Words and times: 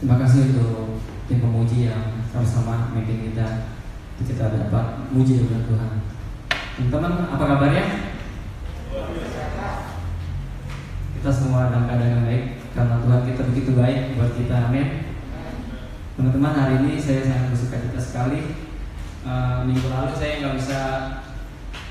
Terima 0.00 0.16
kasih 0.16 0.56
untuk 0.56 0.96
tim 1.28 1.44
pemuji 1.44 1.92
yang 1.92 2.24
sama-sama 2.32 2.88
memimpin 2.88 3.28
kita 3.28 3.68
kita 4.24 4.48
dapat 4.48 5.12
muji 5.12 5.44
dengan 5.44 5.60
Tuhan. 5.68 5.92
Teman-teman, 6.88 7.28
apa 7.28 7.44
kabarnya? 7.44 7.84
Kita 11.20 11.28
semua 11.28 11.68
dalam 11.68 11.84
keadaan 11.84 12.16
yang 12.16 12.24
baik 12.24 12.44
karena 12.72 12.96
Tuhan 13.04 13.20
kita 13.28 13.42
begitu 13.52 13.70
baik 13.76 14.16
buat 14.16 14.32
kita. 14.40 14.72
Amin. 14.72 15.04
Teman-teman, 16.16 16.56
hari 16.56 16.74
ini 16.80 16.96
saya 16.96 17.20
sangat 17.20 17.52
bersuka 17.52 17.76
cita 17.84 18.00
sekali. 18.00 18.40
Uh, 19.20 19.68
minggu 19.68 19.84
lalu 19.84 20.16
saya 20.16 20.40
nggak 20.40 20.56
bisa 20.56 20.80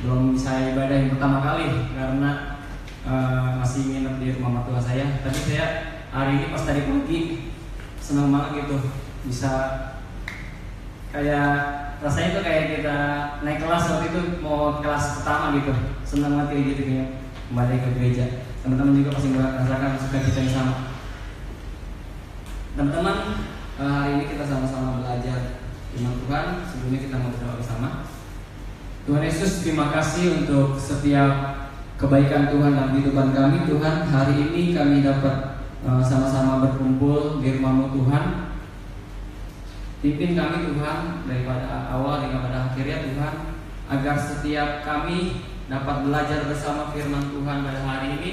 belum 0.01 0.33
bisa 0.33 0.73
ibadah 0.73 0.97
yang 0.97 1.13
pertama 1.13 1.45
kali 1.45 1.93
karena 1.93 2.57
uh, 3.05 3.61
masih 3.61 3.85
nginep 3.85 4.15
di 4.17 4.27
rumah 4.41 4.65
tua 4.65 4.81
saya. 4.81 5.21
Tapi 5.21 5.37
saya 5.45 5.65
hari 6.09 6.41
ini 6.41 6.45
pas 6.49 6.65
tadi 6.65 6.89
pagi 6.89 7.48
senang 8.01 8.33
banget 8.33 8.65
gitu. 8.65 8.77
Bisa 9.27 9.51
kayak 11.11 11.51
rasanya 11.99 12.39
tuh 12.39 12.43
kayak 12.45 12.65
kita 12.79 12.97
naik 13.43 13.59
kelas 13.59 13.91
waktu 13.91 14.05
itu 14.11 14.21
mau 14.39 14.79
kelas 14.79 15.19
pertama 15.19 15.55
gitu. 15.59 15.73
Senang 16.07 16.35
banget 16.35 16.47
kayak 16.55 16.65
gitu 16.75 16.81
kayak 16.87 17.07
kembali 17.49 17.75
ke 17.77 17.89
gereja. 17.99 18.25
Teman-teman 18.61 18.99
juga 18.99 19.15
pasti 19.15 19.29
merasakan 19.31 19.91
suka 19.97 20.17
kita 20.21 20.39
yang 20.45 20.53
sama. 20.53 20.75
Teman-teman 22.77 23.17
uh, 23.81 23.95
hari 24.03 24.11
ini 24.19 24.25
kita 24.29 24.43
sama-sama 24.45 25.01
belajar 25.01 25.63
firman 25.89 26.15
Tuhan. 26.27 26.45
Sebelumnya 26.69 26.99
kita 27.01 27.15
mau 27.17 27.31
berdoa 27.33 27.57
bersama. 27.57 27.89
Tuhan 29.09 29.25
Yesus 29.25 29.65
terima 29.65 29.89
kasih 29.89 30.45
untuk 30.45 30.77
setiap 30.77 31.65
kebaikan 31.97 32.53
Tuhan 32.53 32.77
dalam 32.77 32.93
kehidupan 32.93 33.33
kami. 33.33 33.65
Tuhan 33.65 33.95
hari 34.05 34.35
ini 34.37 34.77
kami 34.77 35.01
dapat 35.01 35.48
sama-sama 35.83 36.67
berkumpul 36.67 37.39
di 37.39 37.55
rumahmu 37.55 37.95
Tuhan. 37.95 38.23
Pimpin 39.99 40.31
kami 40.35 40.57
Tuhan 40.63 41.27
daripada 41.27 41.91
awal 41.91 42.23
hingga 42.23 42.39
pada 42.39 42.57
akhirnya 42.71 43.03
Tuhan 43.03 43.33
agar 43.91 44.15
setiap 44.15 44.69
kami 44.83 45.43
dapat 45.67 46.07
belajar 46.07 46.47
bersama 46.47 46.91
firman 46.95 47.31
Tuhan 47.31 47.67
pada 47.67 47.81
hari 47.83 48.07
ini 48.19 48.31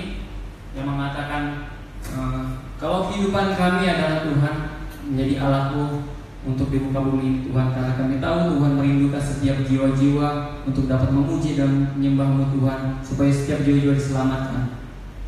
yang 0.79 0.87
mengatakan 0.87 1.75
uh, 2.15 2.55
kalau 2.79 3.11
kehidupan 3.11 3.59
kami 3.59 3.83
adalah 3.91 4.23
Tuhan 4.23 4.55
menjadi 5.11 5.35
Allahku 5.43 6.07
untuk 6.47 6.71
di 6.71 6.79
muka 6.79 7.03
bumi 7.03 7.51
Tuhan. 7.51 7.75
Karena 7.75 7.93
kami 7.99 8.15
tahu 8.23 8.39
Tuhan 8.55 8.73
merindukan 8.79 9.23
setiap 9.23 9.59
jiwa-jiwa 9.67 10.29
untuk 10.71 10.87
dapat 10.87 11.11
memuji 11.11 11.59
dan 11.59 11.91
menyembahmu 11.99 12.55
Tuhan 12.59 13.03
supaya 13.03 13.31
setiap 13.35 13.67
jiwa-jiwa 13.67 13.95
diselamatkan 13.99 14.86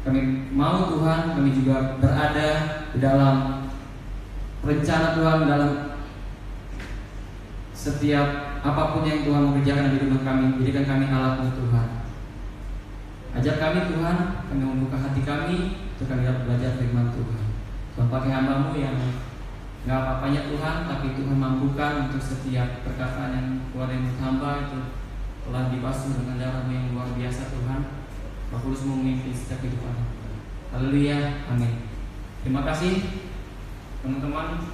kami 0.08 0.48
mau 0.56 0.88
Tuhan 0.88 1.36
kami 1.36 1.52
juga 1.52 2.00
berada 2.00 2.50
di 2.96 2.98
dalam 3.04 3.68
rencana 4.64 5.12
Tuhan 5.12 5.38
dalam 5.44 5.72
setiap 7.76 8.58
apa 8.64 8.82
pun 8.96 9.04
yang 9.04 9.28
Tuhan 9.28 9.44
mau 9.44 9.54
kerjakan 9.60 9.92
di 9.92 9.98
rumah 10.00 10.24
kami 10.24 10.56
jadikan 10.64 10.88
kami 10.88 11.04
alatmu 11.12 11.52
Tuhan. 11.52 11.88
Ajar 13.36 13.54
kami 13.60 13.92
Tuhan 13.92 14.16
kami 14.48 14.62
membuka 14.64 14.96
hati 14.96 15.20
kami 15.20 15.76
untuk 15.92 16.08
kami 16.08 16.24
dapat 16.24 16.42
belajar 16.48 16.80
firman 16.80 17.12
Tuhan. 17.12 17.44
Tuhan 17.92 18.08
pakai 18.08 18.32
hambamu 18.32 18.72
yang 18.80 18.96
nggak 19.84 19.94
apa-apanya 19.94 20.40
Tuhan 20.48 20.76
tapi 20.88 21.06
Tuhan 21.20 21.36
mampukan 21.36 21.92
untuk 22.08 22.24
setiap 22.24 22.80
perkataan 22.80 23.30
yang 23.36 23.48
keluar 23.70 23.92
dari 23.92 24.08
hamba 24.24 24.64
itu 24.64 24.80
telah 25.44 25.68
dibasuh 25.68 26.16
dengan 26.16 26.40
darahmu 26.40 26.72
yang 26.72 26.86
luar 26.96 27.08
biasa 27.12 27.52
Tuhan 27.52 27.97
Roh 28.48 28.60
Kudus 28.64 28.88
memimpin 28.88 29.28
setiap 29.36 29.60
kehidupan. 29.60 29.92
Haleluya 30.72 31.44
Amin. 31.52 31.84
Terima 32.40 32.64
kasih 32.64 33.04
teman-teman 34.00 34.64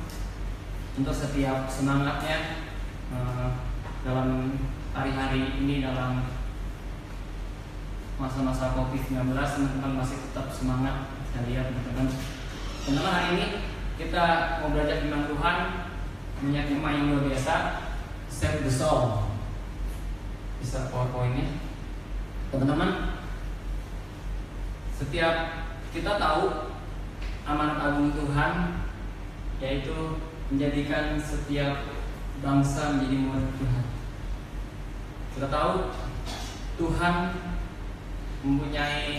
untuk 0.94 1.10
setiap 1.10 1.66
semangatnya 1.66 2.62
uh, 3.10 3.58
dalam 4.06 4.54
hari-hari 4.94 5.58
ini 5.58 5.82
dalam 5.82 6.22
masa-masa 8.14 8.78
COVID-19 8.78 9.34
teman-teman 9.34 10.06
masih 10.06 10.22
tetap 10.22 10.54
semangat. 10.54 11.10
Saya 11.34 11.50
lihat 11.50 11.74
teman-teman. 11.74 12.14
Teman-teman 12.86 13.10
hari 13.10 13.28
ini 13.34 13.46
kita 13.98 14.24
mau 14.62 14.70
belajar 14.70 15.02
firman 15.02 15.26
Tuhan 15.26 15.56
punya 16.38 16.62
tema 16.70 16.94
yang 16.94 17.10
luar 17.10 17.26
biasa 17.26 17.54
Save 18.30 18.62
the 18.62 18.70
Soul. 18.70 19.34
Bisa 20.62 20.94
powerpointnya. 20.94 21.58
Teman-teman 22.54 23.13
setiap 24.94 25.66
kita 25.90 26.18
tahu 26.18 26.74
amanat 27.44 27.78
agung 27.82 28.14
Tuhan 28.14 28.82
yaitu 29.62 30.22
menjadikan 30.50 31.18
setiap 31.18 31.86
bangsa 32.42 32.98
menjadi 32.98 33.16
murid 33.18 33.50
Tuhan 33.58 33.84
kita 35.34 35.50
tahu 35.50 35.90
Tuhan 36.78 37.14
mempunyai 38.46 39.18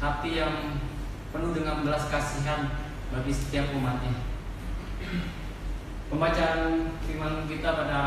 hati 0.00 0.30
yang 0.40 0.80
penuh 1.28 1.52
dengan 1.52 1.84
belas 1.84 2.08
kasihan 2.08 2.72
bagi 3.12 3.32
setiap 3.34 3.76
umatnya. 3.76 4.14
Pembacaan 6.08 6.92
firman 7.04 7.44
kita 7.44 7.68
pada 7.76 8.00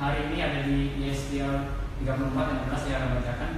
hari 0.00 0.26
ini 0.30 0.38
ada 0.42 0.66
di 0.66 0.98
Yesaya 0.98 1.78
34 2.02 2.34
yang 2.34 2.60
16 2.66 2.82
saya 2.82 2.94
akan 2.98 3.10
bacakan. 3.14 3.50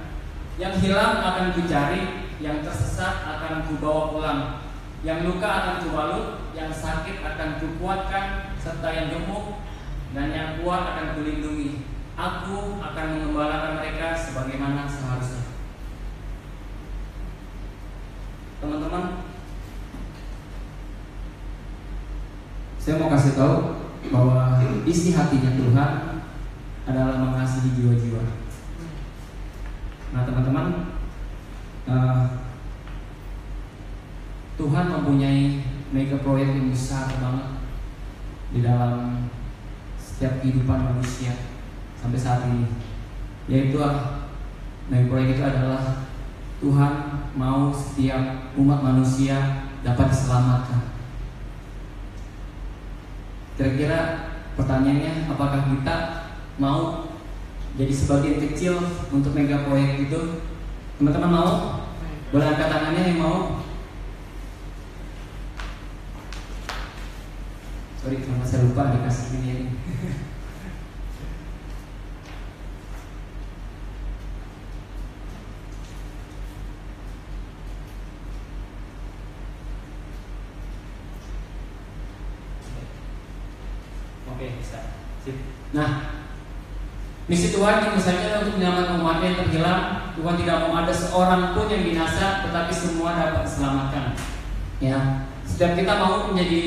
Yang 0.59 0.73
hilang 0.85 1.15
akan 1.23 1.45
kucari, 1.55 2.01
yang 2.39 2.63
tersesat 2.63 3.27
akan 3.27 3.67
kubawa 3.67 4.03
pulang, 4.15 4.41
yang 5.03 5.27
luka 5.27 5.47
akan 5.47 5.75
kubalut, 5.83 6.27
yang 6.55 6.71
sakit 6.71 7.19
akan 7.19 7.59
kukuatkan, 7.59 8.55
serta 8.59 8.87
yang 8.95 9.07
gemuk 9.11 9.59
dan 10.15 10.31
yang 10.31 10.49
kuat 10.63 10.83
akan 10.95 11.07
kulindungi. 11.19 11.83
Aku 12.19 12.83
akan 12.83 13.05
mengembalakan 13.15 13.79
mereka 13.79 14.11
sebagaimana 14.15 14.87
seharusnya. 14.87 15.55
Teman-teman, 18.59 19.23
saya 22.75 22.99
mau 22.99 23.07
kasih 23.07 23.39
tahu 23.39 23.55
bahwa 24.11 24.59
isi 24.83 25.15
hatinya 25.15 25.55
Tuhan 25.55 25.91
adalah 26.87 27.15
mengasihi 27.23 27.71
jiwa-jiwa. 27.79 28.23
Nah 30.11 30.27
teman-teman, 30.27 30.98
uh, 31.87 32.49
Tuhan 34.59 34.85
mempunyai 34.91 35.63
mega 35.95 36.19
proyek 36.19 36.51
yang 36.51 36.67
besar 36.73 37.07
banget 37.15 37.47
di 38.51 38.59
dalam 38.59 39.29
setiap 39.95 40.43
kehidupan 40.43 40.89
manusia 40.91 41.31
sampai 41.95 42.19
saat 42.19 42.43
ini. 42.51 42.67
Yaitu 43.47 43.79
uh, 43.79 44.27
mega 44.91 45.07
proyek 45.07 45.39
itu 45.39 45.43
adalah 45.45 46.09
Tuhan 46.59 46.93
mau 47.39 47.71
setiap 47.71 48.51
umat 48.59 48.83
manusia 48.83 49.63
dapat 49.79 50.11
diselamatkan. 50.11 50.91
Kira-kira 53.55 53.99
pertanyaannya 54.59 55.31
apakah 55.31 55.71
kita 55.71 55.95
mau 56.59 57.07
jadi 57.79 57.91
sebagian 57.95 58.43
kecil 58.43 58.75
untuk 59.11 59.31
mega 59.31 59.63
proyek 59.63 60.11
itu? 60.11 60.48
Teman-teman 60.99 61.31
mau? 61.31 61.51
Boleh 62.35 62.43
angkat 62.51 62.67
tangannya 62.67 63.07
yang 63.07 63.23
mau? 63.23 63.63
Sorry, 68.03 68.19
karena 68.19 68.43
saya 68.43 68.67
lupa 68.67 68.91
dikasih 68.91 69.39
ini. 69.39 69.79
Oke, 84.35 84.45
bisa. 84.59 84.99
Sip. 85.23 85.39
Nah, 85.71 86.27
misi 87.29 87.53
Tuhan 87.53 87.85
yang 87.85 87.93
misalnya 87.93 88.41
untuk 88.41 88.57
menyelamatkan 88.57 88.97
umatnya 88.97 89.27
yang 89.29 89.39
terhilang, 89.45 89.83
Tuhan 90.17 90.35
tidak 90.41 90.57
mau 90.65 90.73
ada 90.81 90.93
seorang 90.93 91.41
pun 91.53 91.69
yang 91.69 91.83
binasa, 91.85 92.43
tetapi 92.49 92.73
semua 92.73 93.13
dapat 93.13 93.45
diselamatkan. 93.45 94.05
Ya, 94.81 94.97
setiap 95.45 95.77
kita 95.77 95.93
mau 96.01 96.33
menjadi 96.33 96.61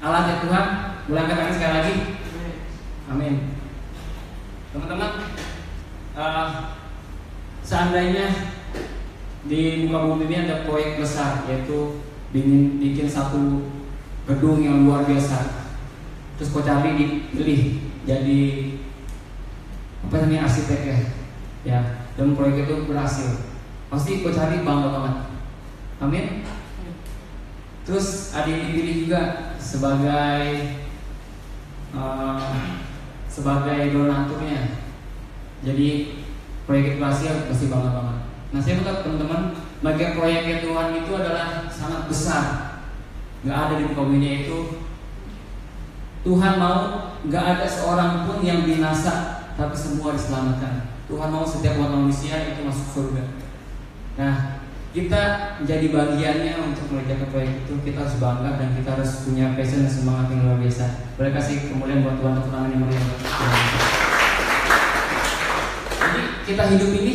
alat 0.00 0.24
ya 0.24 0.36
Tuhan, 0.40 0.66
boleh 1.06 1.20
angkat 1.20 1.36
tangan 1.36 1.54
sekali 1.54 1.74
lagi. 1.76 1.94
Amin. 3.12 3.34
Teman-teman, 4.72 5.10
uh, 6.16 6.48
seandainya 7.60 8.56
di 9.44 9.84
muka 9.84 10.08
bumi 10.08 10.24
ini 10.28 10.36
ada 10.48 10.64
proyek 10.64 11.00
besar 11.00 11.44
yaitu 11.48 12.00
bikin, 12.32 12.80
bikin 12.80 13.08
satu 13.08 13.64
gedung 14.28 14.60
yang 14.60 14.84
luar 14.84 15.08
biasa 15.08 15.68
terus 16.36 16.52
kau 16.52 16.60
cari 16.60 16.94
dipilih 17.00 17.80
jadi 18.04 18.40
namanya 20.08 20.48
arsitek 20.48 20.80
ya 20.84 20.98
ya 21.64 21.80
dan 22.16 22.32
proyek 22.32 22.64
itu 22.64 22.88
berhasil 22.88 23.44
pasti 23.92 24.24
kau 24.24 24.32
cari 24.32 24.64
bangga 24.64 24.88
banget 24.88 25.16
amin 26.00 26.26
terus 27.88 28.36
ada 28.36 28.48
yang 28.48 28.72
dipilih 28.72 29.08
juga 29.08 29.20
sebagai 29.56 30.76
uh, 31.92 32.40
sebagai 33.28 33.94
donaturnya. 33.94 34.82
Jadi 35.62 35.88
proyek 36.66 36.98
edukasi 36.98 37.30
pasti 37.46 37.66
bangga 37.70 37.90
banget. 37.94 38.18
Nah 38.48 38.60
saya 38.60 38.80
minta 38.80 39.04
teman-teman, 39.04 39.42
bagi 39.84 40.16
proyek 40.16 40.64
Tuhan 40.64 40.88
itu 41.04 41.12
adalah 41.14 41.70
sangat 41.70 42.10
besar. 42.10 42.44
Gak 43.46 43.54
ada 43.54 43.74
di 43.78 43.94
bumi 43.94 44.50
itu 44.50 44.82
Tuhan 46.26 46.58
mau 46.58 47.14
gak 47.30 47.44
ada 47.54 47.66
seorang 47.70 48.26
pun 48.26 48.42
yang 48.42 48.66
binasa 48.66 49.37
tapi 49.58 49.74
semua 49.74 50.14
diselamatkan. 50.14 50.86
Tuhan 51.10 51.28
mau 51.34 51.42
setiap 51.42 51.74
umat 51.82 51.90
manusia 51.98 52.54
itu 52.54 52.62
masuk 52.62 52.86
surga. 52.94 53.22
Nah, 54.14 54.62
kita 54.94 55.22
menjadi 55.58 55.86
bagiannya 55.90 56.54
untuk 56.62 56.86
mengerjakan 56.94 57.28
proyek 57.34 57.52
itu 57.66 57.74
kita 57.82 58.06
harus 58.06 58.16
bangga 58.22 58.50
dan 58.54 58.68
kita 58.78 58.88
harus 58.94 59.26
punya 59.26 59.58
passion 59.58 59.82
dan 59.82 59.90
semangat 59.90 60.26
yang 60.30 60.46
luar 60.46 60.58
biasa. 60.62 60.86
Boleh 61.18 61.32
kasih 61.34 61.56
kemudian 61.74 62.06
buat 62.06 62.22
Tuhan 62.22 62.38
tepuk 62.38 62.52
tangan 62.54 62.70
yang 62.70 62.82
meriah. 62.86 63.04
Jadi 65.98 66.22
kita 66.46 66.62
hidup 66.70 66.90
ini 67.02 67.14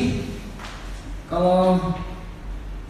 kalau 1.32 1.96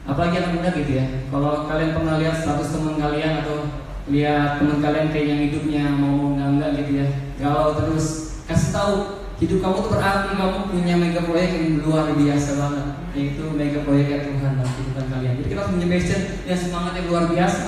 apalagi 0.10 0.36
anak 0.42 0.52
muda 0.58 0.70
gitu 0.82 0.92
ya. 0.98 1.06
Kalau 1.30 1.70
kalian 1.70 1.94
pernah 1.94 2.16
lihat 2.18 2.36
status 2.42 2.74
teman 2.74 2.98
kalian 2.98 3.46
atau 3.46 3.70
lihat 4.10 4.60
teman 4.60 4.82
kalian 4.82 5.08
kayak 5.14 5.28
yang 5.30 5.42
hidupnya 5.48 5.84
mau 5.94 6.34
enggak 6.36 6.50
enggak 6.58 6.70
gitu 6.84 6.92
ya 7.00 7.08
galau 7.40 7.72
terus 7.72 8.36
kasih 8.44 8.76
tahu 8.76 9.23
hidup 9.44 9.60
kamu 9.60 9.78
tuh 9.84 9.92
berarti 9.92 10.32
kamu 10.40 10.60
punya 10.72 10.96
mega 10.96 11.22
proyek 11.28 11.52
yang 11.52 11.84
luar 11.84 12.16
biasa 12.16 12.50
banget 12.56 12.86
yaitu 13.14 13.44
mega 13.52 13.80
proyek 13.84 14.08
ya 14.10 14.20
Tuhan 14.26 14.52
dalam 14.58 14.72
kehidupan 14.72 15.06
kalian. 15.12 15.34
Jadi 15.38 15.48
kita 15.52 15.60
harus 15.60 15.72
punya 15.76 15.88
passion 15.92 16.22
dan 16.48 16.58
semangat 16.58 16.94
yang 16.96 17.08
luar 17.12 17.24
biasa. 17.28 17.64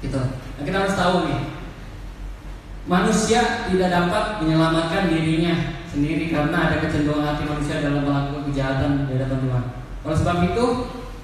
Gitu. 0.00 0.20
Nah, 0.22 0.62
kita 0.62 0.76
harus 0.78 0.94
tahu 0.94 1.16
nih 1.26 1.40
manusia 2.84 3.40
tidak 3.72 3.88
dapat 3.90 4.24
menyelamatkan 4.44 5.02
dirinya 5.08 5.54
sendiri 5.88 6.30
karena 6.30 6.56
ada 6.68 6.76
kecenderungan 6.84 7.24
hati 7.24 7.44
manusia 7.48 7.82
dalam 7.82 8.04
melakukan 8.04 8.42
kejahatan 8.52 8.90
di 9.10 9.12
hadapan 9.18 9.38
Tuhan. 9.42 9.64
Oleh 10.04 10.16
sebab 10.20 10.36
itu 10.52 10.64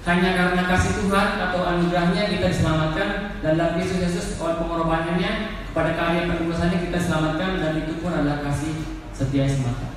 hanya 0.01 0.29
karena 0.33 0.61
kasih 0.65 0.91
Tuhan 1.05 1.27
atau 1.37 1.61
anugerahnya 1.61 2.23
kita 2.33 2.45
diselamatkan 2.49 3.37
dan 3.45 3.53
dalam 3.55 3.77
Yesus 3.77 4.01
Yesus 4.01 4.25
oleh 4.41 4.57
pengorbanannya 4.57 5.31
kepada 5.71 5.91
kalian 5.93 6.25
penebusannya 6.25 6.79
kita 6.89 6.99
selamatkan 6.99 7.61
dan 7.61 7.71
itu 7.85 8.01
pun 8.01 8.09
adalah 8.09 8.41
kasih 8.49 8.90
setia 9.21 9.45
semata. 9.45 9.93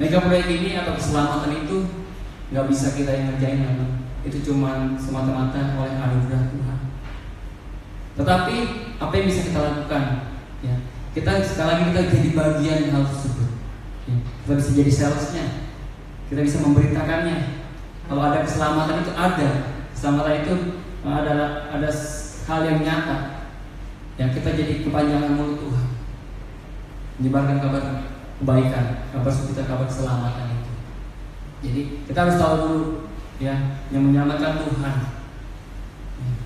Mega 0.00 0.24
proyek 0.24 0.48
ini 0.48 0.80
atau 0.80 0.96
keselamatan 0.96 1.68
itu 1.68 1.84
nggak 2.48 2.66
bisa 2.72 2.96
kita 2.96 3.12
yang 3.12 3.36
ngerjain 3.36 3.60
itu 4.24 4.40
cuma 4.40 4.96
semata-mata 4.96 5.76
oleh 5.76 6.00
anugerah 6.00 6.48
Tuhan. 6.48 6.78
Tetapi 8.16 8.56
apa 8.96 9.12
yang 9.12 9.26
bisa 9.28 9.40
kita 9.52 9.60
lakukan? 9.60 10.04
Ya, 10.64 10.74
kita 11.12 11.44
sekali 11.44 11.68
lagi 11.68 11.82
kita 11.92 12.02
jadi 12.08 12.28
bagian 12.32 12.80
hal 12.88 13.04
tersebut. 13.04 13.50
Ya, 14.08 14.16
kita 14.24 14.52
bisa 14.56 14.70
jadi 14.72 14.92
salesnya, 14.92 15.46
kita 16.32 16.40
bisa 16.40 16.56
memberitakannya, 16.64 17.68
kalau 18.08 18.22
ada 18.32 18.48
keselamatan 18.48 19.04
itu 19.04 19.12
ada. 19.12 19.50
Keselamatan 19.92 20.34
itu 20.40 20.54
adalah 21.04 21.68
ada 21.68 21.90
hal 22.48 22.60
yang 22.64 22.80
nyata 22.80 23.16
yang 24.16 24.30
kita 24.30 24.50
jadi 24.54 24.74
kepanjangan 24.86 25.32
mulut. 25.36 25.53
Menyebarkan 27.20 27.62
kabar 27.62 27.82
kebaikan, 28.40 28.86
kabar 29.14 29.30
sukacita, 29.30 29.62
kabar 29.70 29.86
keselamatan 29.86 30.50
itu. 30.50 30.72
Jadi 31.64 31.80
kita 32.10 32.18
harus 32.26 32.36
tahu 32.36 32.54
dulu 32.60 32.84
ya 33.38 33.54
yang 33.94 34.02
menyelamatkan 34.04 34.62
Tuhan. 34.66 34.96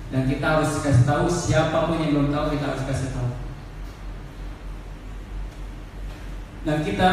Dan 0.09 0.21
kita 0.25 0.45
harus 0.57 0.81
kasih 0.81 1.05
tahu 1.05 1.29
siapa 1.29 1.85
pun 1.85 2.01
yang 2.01 2.17
belum 2.17 2.29
tahu 2.33 2.57
kita 2.57 2.65
harus 2.73 2.83
kasih 2.85 3.09
tahu. 3.13 3.29
Dan 6.65 6.81
kita 6.81 7.09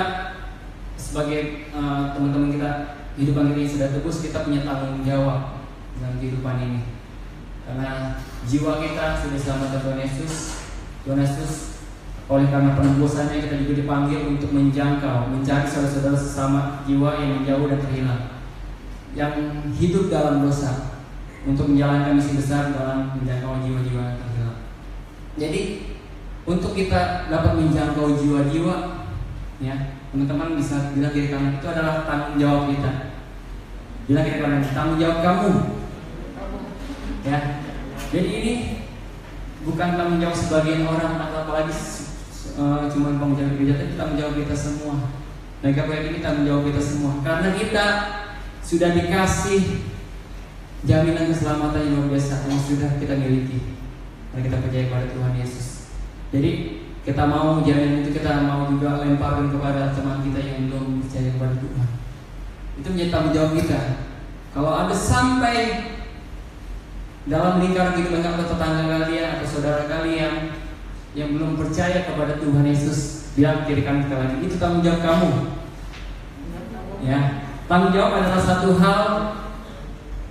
sebagai 0.97 1.71
uh, 1.77 2.17
teman-teman 2.17 2.57
kita 2.57 2.71
kehidupan 3.17 3.57
ini 3.57 3.65
sudah 3.65 3.89
tebus 3.93 4.21
kita 4.21 4.45
punya 4.45 4.65
tanggung 4.65 5.01
jawab 5.05 5.65
dalam 5.97 6.21
kehidupan 6.21 6.57
ini 6.61 6.81
karena 7.65 8.21
jiwa 8.45 8.79
kita 8.79 9.25
sudah 9.25 9.39
selamat 9.41 9.81
Tuhan 9.81 9.99
Yesus 10.05 10.35
Tuhan 11.03 11.21
Yesus 11.25 11.76
oleh 12.27 12.51
karena 12.51 12.75
penebusannya 12.75 13.39
kita 13.39 13.55
juga 13.63 13.75
dipanggil 13.87 14.35
untuk 14.35 14.51
menjangkau 14.51 15.31
mencari 15.31 15.63
saudara-saudara 15.63 16.19
sesama 16.19 16.61
jiwa 16.83 17.23
yang 17.23 17.31
menjauh 17.39 17.71
dan 17.71 17.79
terhilang 17.79 18.23
yang 19.15 19.33
hidup 19.79 20.11
dalam 20.11 20.43
dosa 20.43 21.01
untuk 21.47 21.71
menjalankan 21.71 22.19
misi 22.19 22.35
besar 22.35 22.75
dalam 22.75 23.15
menjangkau 23.17 23.63
jiwa-jiwa 23.63 24.03
yang 24.03 24.19
terhilang. 24.19 24.59
Jadi 25.39 25.61
untuk 26.43 26.75
kita 26.75 27.31
dapat 27.31 27.53
menjangkau 27.57 28.19
jiwa-jiwa 28.19 28.75
ya 29.63 29.97
teman-teman 30.11 30.59
bisa 30.59 30.93
bilang 30.93 31.15
kiri 31.15 31.31
kanan 31.33 31.57
itu 31.63 31.67
adalah 31.71 32.03
tanggung 32.05 32.37
jawab 32.43 32.63
kita. 32.75 32.93
Bilang 34.11 34.25
kiri 34.27 34.39
kanan 34.43 34.63
tanggung 34.67 34.99
jawab 34.99 35.19
kamu. 35.23 35.51
Ya 37.23 37.39
jadi 38.11 38.31
ini 38.43 38.53
bukan 39.63 39.89
tanggung 39.95 40.19
jawab 40.19 40.37
sebagian 40.37 40.83
orang 40.83 41.15
atau 41.23 41.47
apalagi 41.47 41.75
uh, 42.57 42.89
cuma 42.91 43.17
tanggung 43.17 43.37
jawab 43.37 43.55
gereja 43.61 43.75
tapi 43.79 43.93
tanggung 43.95 44.19
jawab 44.19 44.35
kita 44.41 44.57
semua. 44.57 44.95
Mereka 45.61 45.81
proyek 45.89 46.05
ini 46.13 46.19
tanggung 46.25 46.47
jawab 46.49 46.63
kita 46.69 46.81
semua. 46.83 47.13
Karena 47.25 47.49
kita 47.57 47.87
sudah 48.67 48.91
dikasih 48.93 49.63
jaminan 50.85 51.31
keselamatan 51.31 51.81
yang 51.87 51.95
luar 52.03 52.09
biasa 52.17 52.49
yang 52.49 52.61
sudah 52.61 52.91
kita 52.99 53.15
miliki. 53.17 53.79
Karena 54.33 54.43
kita 54.49 54.57
percaya 54.61 54.85
pada 54.93 55.07
Tuhan 55.13 55.33
Yesus. 55.39 55.67
Jadi 56.35 56.51
kita 57.07 57.23
mau 57.23 57.63
jaminan 57.63 58.03
itu 58.03 58.11
kita 58.19 58.33
mau 58.43 58.67
juga 58.67 58.99
lemparkan 59.01 59.55
kepada 59.55 59.95
teman 59.95 60.27
kita 60.27 60.41
yang 60.43 60.67
belum 60.69 61.07
percaya 61.07 61.29
kepada 61.33 61.55
Tuhan. 61.63 61.89
Itu 62.83 62.87
menjadi 62.93 63.11
tanggung 63.15 63.35
jawab 63.35 63.53
kita. 63.57 63.81
Kalau 64.57 64.73
ada 64.73 64.95
sampai 64.97 65.59
dalam 67.27 67.59
lingkaran 67.59 67.99
kehidupan 67.99 68.23
atau 68.23 68.55
tetangga 68.55 68.85
kalian 68.87 69.29
atau 69.37 69.47
saudara 69.47 69.83
kalian 69.91 70.55
yang 71.17 71.33
belum 71.33 71.57
percaya 71.57 72.05
kepada 72.05 72.37
Tuhan 72.37 72.69
Yesus 72.69 73.33
bilang 73.33 73.65
kiri 73.65 73.83
kanan 73.83 74.05
kita 74.05 74.17
lagi 74.21 74.37
itu 74.45 74.55
tanggung 74.61 74.85
jawab 74.85 75.01
kamu 75.01 75.31
ya 77.01 77.19
tanggung 77.65 77.93
jawab 77.97 78.13
adalah 78.21 78.43
satu 78.45 78.71
hal 78.77 79.05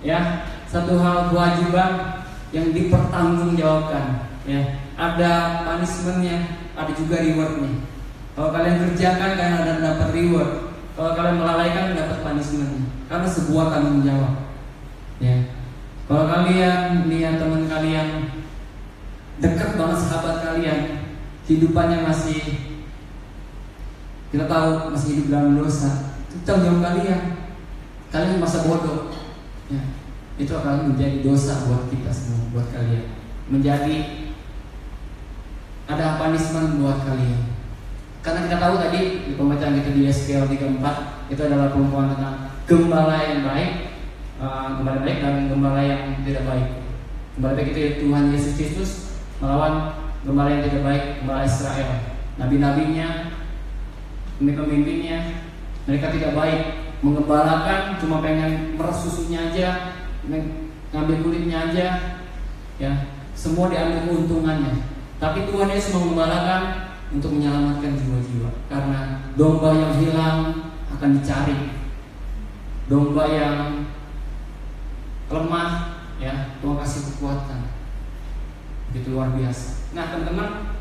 ya 0.06 0.20
satu 0.70 1.02
hal 1.02 1.34
kewajiban 1.34 2.22
yang 2.54 2.70
dipertanggungjawabkan 2.70 4.30
ya 4.46 4.62
ada 4.96 5.66
punishmentnya 5.66 6.66
ada 6.76 6.92
juga 6.92 7.24
rewardnya. 7.24 7.72
Kalau 8.36 8.50
kalian 8.52 8.78
kerjakan 8.84 9.40
kalian 9.40 9.60
akan 9.64 9.78
dapat 9.80 10.10
reward. 10.12 10.52
Kalau 10.96 11.12
kalian 11.16 11.40
melalaikan 11.40 11.96
dapat 11.96 12.18
punishmentnya. 12.24 12.84
Karena 13.08 13.28
sebuah 13.32 13.66
tanggung 13.72 14.04
jawab. 14.04 14.34
Ya. 15.24 15.36
Kalau 16.06 16.28
kalian 16.28 17.08
lihat 17.08 17.40
teman 17.40 17.64
kalian 17.66 18.08
banget 19.78 19.98
sahabat 20.04 20.36
kalian, 20.44 20.80
hidupannya 21.46 22.04
masih 22.04 22.42
kita 24.36 24.52
tahu 24.52 24.92
masih 24.92 25.10
hidup 25.16 25.28
dalam 25.32 25.56
dosa, 25.56 26.20
itu 26.28 26.44
tanggung 26.44 26.84
kalian. 26.84 27.40
Kalian 28.12 28.44
masa 28.44 28.68
bodoh. 28.68 29.16
Ya. 29.72 29.80
Itu 30.36 30.60
akan 30.60 30.92
menjadi 30.92 31.24
dosa 31.24 31.64
buat 31.72 31.88
kita 31.88 32.12
semua, 32.12 32.52
buat 32.52 32.68
kalian. 32.76 33.16
Menjadi 33.48 34.28
ada 35.88 36.20
punishment 36.20 36.84
buat 36.84 37.00
kalian. 37.08 37.56
Karena 38.20 38.44
kita 38.50 38.58
tahu 38.60 38.76
tadi 38.82 39.02
di 39.24 39.32
pembacaan 39.38 39.80
kita 39.80 39.90
di 39.96 40.02
SPL 40.12 40.50
34 40.52 41.32
itu 41.32 41.42
adalah 41.46 41.72
perempuan 41.72 42.12
tentang 42.12 42.52
gembala 42.68 43.16
yang 43.22 43.46
baik, 43.46 43.72
uh, 44.42 44.82
gembala 44.82 45.00
baik 45.06 45.18
dan 45.24 45.48
gembala 45.48 45.80
yang 45.80 46.02
tidak 46.28 46.44
baik. 46.44 46.68
Gembala 47.38 47.54
baik 47.56 47.70
itu 47.72 47.82
Tuhan 48.04 48.34
Yesus 48.34 48.54
Kristus 48.60 49.05
melawan 49.40 49.96
gembala 50.26 50.50
yang 50.52 50.64
tidak 50.68 50.82
baik, 50.84 51.04
gembala 51.22 51.42
Israel. 51.46 51.90
Nabi-nabinya, 52.36 53.08
pemimpin-pemimpinnya, 54.38 55.18
mereka 55.88 56.12
tidak 56.12 56.32
baik, 56.36 56.62
mengembalakan 57.00 58.02
cuma 58.02 58.20
pengen 58.20 58.76
meres 58.76 59.00
susunya 59.06 59.52
aja, 59.52 59.70
ngambil 60.92 61.18
kulitnya 61.22 61.70
aja, 61.70 61.88
ya 62.82 62.92
semua 63.36 63.70
diambil 63.70 64.08
keuntungannya. 64.08 64.96
Tapi 65.20 65.48
Tuhan 65.48 65.72
Yesus 65.72 65.96
mengembalakan 65.96 66.92
untuk 67.14 67.36
menyelamatkan 67.38 67.96
jiwa-jiwa 67.96 68.52
karena 68.68 69.32
domba 69.38 69.72
yang 69.76 69.94
hilang 70.02 70.40
akan 70.92 71.10
dicari. 71.20 71.76
Domba 72.86 73.24
yang 73.30 73.58
lemah 75.30 75.70
ya 76.22 76.58
Tuhan 76.60 76.78
kasih 76.80 77.02
kekuatan. 77.14 77.75
Begitu 78.96 79.12
luar 79.12 79.36
biasa. 79.36 79.92
Nah, 79.92 80.08
teman-teman, 80.08 80.72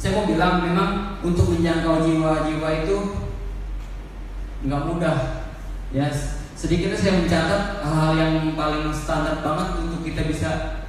saya 0.00 0.16
mau 0.16 0.24
bilang 0.24 0.64
memang 0.64 1.20
untuk 1.20 1.52
menjangkau 1.52 2.00
jiwa-jiwa 2.00 2.68
itu 2.80 2.96
nggak 4.64 4.84
mudah. 4.88 5.44
Ya, 5.92 6.08
sedikitnya 6.56 6.96
saya 6.96 7.20
mencatat 7.20 7.84
hal-hal 7.84 8.12
yang 8.16 8.56
paling 8.56 8.88
standar 8.96 9.44
banget 9.44 9.76
untuk 9.76 10.00
kita 10.08 10.24
bisa 10.24 10.80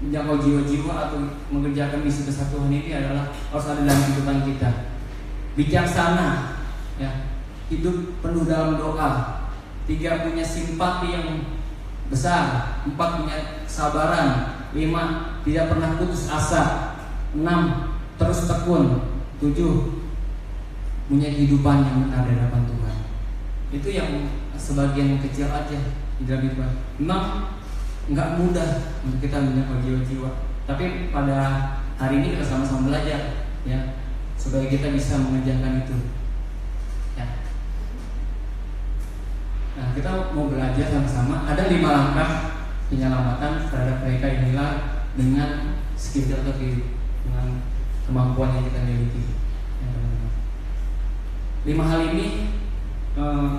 menjangkau 0.00 0.40
jiwa-jiwa 0.40 1.12
atau 1.12 1.28
mengerjakan 1.52 2.08
misi 2.08 2.24
besar 2.24 2.48
Tuhan 2.48 2.72
ini 2.72 2.96
adalah 2.96 3.28
harus 3.28 3.68
ada 3.68 3.84
dalam 3.84 4.00
kehidupan 4.00 4.40
kita. 4.48 4.96
Bijaksana, 5.60 6.56
ya, 6.96 7.36
hidup 7.68 8.16
penuh 8.24 8.48
dalam 8.48 8.80
doa. 8.80 9.44
Tiga 9.84 10.24
punya 10.24 10.40
simpati 10.40 11.12
yang 11.12 11.52
besar. 12.08 12.80
Empat 12.88 13.08
punya 13.20 13.36
kesabaran. 13.68 14.59
Lima 14.70 15.34
tidak 15.42 15.74
pernah 15.74 15.98
putus 15.98 16.30
asa. 16.30 16.94
Enam 17.34 17.94
terus 18.18 18.46
tekun. 18.46 19.10
Tujuh 19.40 20.02
punya 21.10 21.26
kehidupan 21.32 21.82
yang 21.82 21.96
benar 22.06 22.22
di 22.22 22.38
hadapan 22.38 22.62
Tuhan. 22.70 22.96
Itu 23.74 23.88
yang 23.90 24.10
sebagian 24.54 25.18
kecil 25.18 25.50
aja 25.50 25.78
di 26.20 26.22
dalam 26.28 26.46
hidup. 26.46 26.70
Memang 27.02 27.22
nggak 28.10 28.28
mudah 28.38 28.68
untuk 29.02 29.18
kita 29.18 29.42
menjangkau 29.42 29.82
jiwa-jiwa. 29.82 30.30
Tapi 30.70 31.10
pada 31.10 31.38
hari 31.98 32.22
ini 32.22 32.38
kita 32.38 32.46
sama-sama 32.46 32.92
belajar 32.92 33.48
ya 33.66 33.98
supaya 34.38 34.70
kita 34.70 34.92
bisa 34.94 35.18
mengerjakan 35.18 35.82
itu. 35.82 35.96
Ya. 37.18 37.26
Nah 39.74 39.86
kita 39.96 40.30
mau 40.36 40.46
belajar 40.46 40.86
sama-sama. 40.94 41.48
Ada 41.48 41.66
lima 41.72 41.90
langkah 41.90 42.59
penyelamatan 42.90 43.70
terhadap 43.70 44.02
mereka 44.02 44.26
hilang 44.42 44.76
dengan 45.14 45.78
skill 45.94 46.34
atau 46.34 46.54
dengan 46.58 47.46
kemampuan 48.04 48.58
yang 48.58 48.64
kita 48.66 48.80
miliki. 48.82 49.22
Lima 51.60 51.84
hal 51.86 52.00
ini 52.10 52.26
eh, 53.14 53.50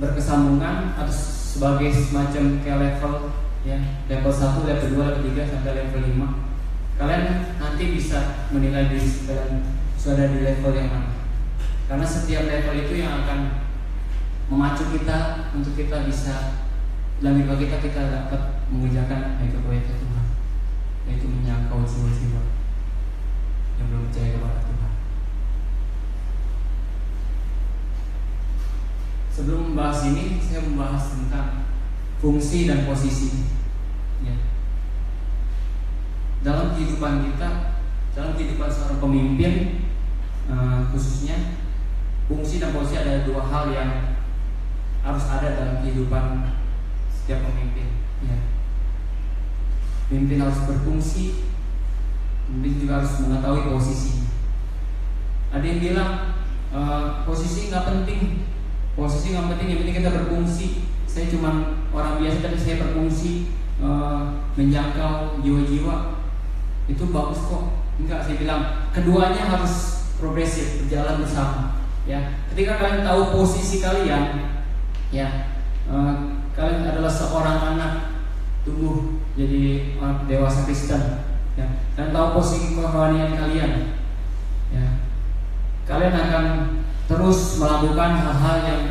berkesambungan 0.00 0.96
atau 0.96 1.12
sebagai 1.52 1.92
semacam 1.92 2.64
kayak 2.64 2.80
level 2.80 3.14
ya 3.62 3.78
level 4.08 4.32
1, 4.32 4.64
level 4.64 4.88
2, 4.96 5.12
level 5.12 5.22
3 5.36 5.52
sampai 5.52 5.72
level 5.76 6.00
5 6.02 6.52
kalian 6.96 7.24
nanti 7.60 7.84
bisa 7.94 8.48
menilai 8.54 8.88
diri 8.88 9.10
kalian 9.28 9.52
sudah 9.98 10.26
di 10.30 10.38
level 10.42 10.72
yang 10.74 10.90
mana. 10.90 11.10
Karena 11.86 12.06
setiap 12.06 12.46
level 12.46 12.74
itu 12.74 12.94
yang 13.02 13.22
akan 13.22 13.38
memacu 14.50 14.84
kita 14.90 15.50
untuk 15.54 15.74
kita 15.78 16.06
bisa 16.06 16.61
dalam 17.22 17.38
hidup 17.38 17.54
kita 17.54 17.78
kita 17.78 18.02
dapat 18.10 18.66
mengerjakan 18.66 19.38
baik 19.38 19.54
proyek 19.62 19.94
Tuhan 19.94 20.26
yaitu 21.06 21.30
menyangkau 21.30 21.86
jiwa-jiwa 21.86 22.42
yang 23.78 23.86
belum 23.86 24.10
percaya 24.10 24.34
kepada 24.34 24.58
Tuhan 24.66 24.92
Sebelum 29.32 29.72
membahas 29.72 30.12
ini, 30.12 30.36
saya 30.44 30.60
membahas 30.60 31.16
tentang 31.16 31.64
fungsi 32.20 32.68
dan 32.68 32.84
posisi. 32.84 33.48
Ya. 34.20 34.36
Dalam 36.44 36.76
kehidupan 36.76 37.32
kita, 37.32 37.80
dalam 38.12 38.36
kehidupan 38.36 38.68
seorang 38.68 39.00
pemimpin, 39.00 39.88
uh, 40.52 40.84
khususnya 40.92 41.64
fungsi 42.28 42.60
dan 42.60 42.76
posisi 42.76 43.00
ada 43.00 43.24
dua 43.24 43.40
hal 43.40 43.72
yang 43.72 44.20
harus 45.00 45.24
ada 45.32 45.48
dalam 45.56 45.80
kehidupan 45.80 46.52
setiap 47.22 47.46
pemimpin. 47.46 47.88
Ya. 48.26 48.36
Pemimpin 50.10 50.42
harus 50.42 50.58
berfungsi, 50.66 51.46
pemimpin 52.50 52.82
juga 52.82 52.92
harus 53.00 53.22
mengetahui 53.22 53.70
posisi. 53.70 54.26
Ada 55.54 55.64
yang 55.64 55.80
bilang 55.80 56.12
uh, 56.74 57.22
posisi 57.22 57.70
nggak 57.70 57.86
penting, 57.86 58.42
posisi 58.98 59.32
nggak 59.32 59.56
penting 59.56 59.66
yang 59.70 59.78
penting 59.86 59.96
kita 60.02 60.10
berfungsi 60.10 60.66
saya 61.12 61.28
cuma 61.28 61.76
orang 61.92 62.24
biasa 62.24 62.40
tapi 62.40 62.56
saya 62.56 62.80
berfungsi 62.80 63.52
uh, 63.84 64.40
menjangkau 64.56 65.44
jiwa-jiwa 65.44 66.24
itu 66.88 67.04
bagus 67.12 67.40
kok 67.52 67.84
enggak 68.00 68.24
saya 68.24 68.36
bilang 68.40 68.88
keduanya 68.96 69.44
harus 69.44 70.08
progresif 70.16 70.80
berjalan 70.80 71.20
bersama 71.20 71.76
ya 72.08 72.40
ketika 72.52 72.80
kalian 72.80 73.04
tahu 73.04 73.20
posisi 73.36 73.84
kalian 73.84 74.56
ya 75.12 75.51
uh, 75.88 76.42
kalian 76.52 76.84
adalah 76.86 77.10
seorang 77.10 77.58
anak 77.74 77.92
tumbuh 78.62 79.22
jadi 79.34 79.96
dewasa 80.28 80.68
Kristen 80.68 81.24
ya 81.58 81.66
dan 81.98 82.12
tahu 82.12 82.38
posisi 82.38 82.76
kerohanian 82.76 83.34
kalian 83.34 83.72
ya 84.70 84.86
kalian 85.88 86.14
akan 86.14 86.44
terus 87.10 87.58
melakukan 87.58 88.10
hal-hal 88.24 88.56
yang 88.64 88.82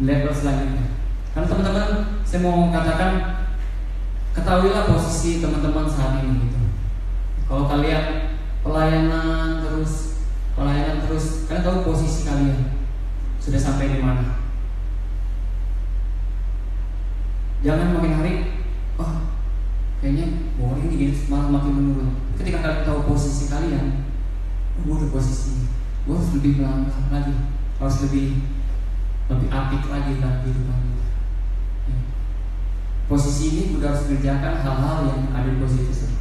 level 0.00 0.32
selanjutnya. 0.32 0.96
Karena 1.30 1.46
teman-teman, 1.46 1.88
saya 2.24 2.40
mau 2.42 2.72
katakan 2.72 3.12
ketahuilah 4.32 4.88
posisi 4.88 5.44
teman-teman 5.44 5.86
saat 5.86 6.24
ini 6.24 6.48
gitu. 6.48 6.60
Kalau 7.44 7.68
kalian 7.68 8.04
pelayanan 8.64 9.60
terus, 9.60 10.24
pelayanan 10.56 11.04
terus, 11.04 11.44
kalian 11.46 11.64
tahu 11.66 11.78
posisi 11.92 12.24
kalian 12.24 12.80
sudah 13.36 13.60
sampai 13.60 13.92
di 13.92 13.98
mana. 14.00 14.39
Jangan 17.60 17.92
makin 17.92 18.12
hari, 18.16 18.32
oh 18.96 19.12
kayaknya 20.00 20.26
boring 20.56 20.88
nih 20.88 20.96
gitu, 21.12 21.28
malah 21.28 21.48
makin 21.60 21.72
menurun. 21.76 22.08
Ketika 22.40 22.64
kalian 22.64 22.88
tahu 22.88 23.00
posisi 23.04 23.52
kalian, 23.52 24.08
oh, 24.76 24.80
gue 24.80 24.94
udah 24.96 25.10
posisi 25.12 25.68
gue 26.08 26.14
harus 26.16 26.32
lebih 26.40 26.52
melangkah 26.58 27.06
lagi. 27.12 27.34
Harus 27.76 27.96
lebih 28.08 28.44
lebih 29.30 29.48
apik 29.48 29.82
lagi 29.86 30.18
dalam 30.18 30.42
kehidupan 30.42 30.78
ya. 31.86 31.96
posisi 33.06 33.44
ini 33.46 33.62
udah 33.78 33.94
harus 33.94 34.02
mengerjakan 34.10 34.54
hal-hal 34.58 34.96
yang 35.06 35.22
ada 35.30 35.48
di 35.54 35.58
posisi 35.62 35.86
tersebut. 35.86 36.20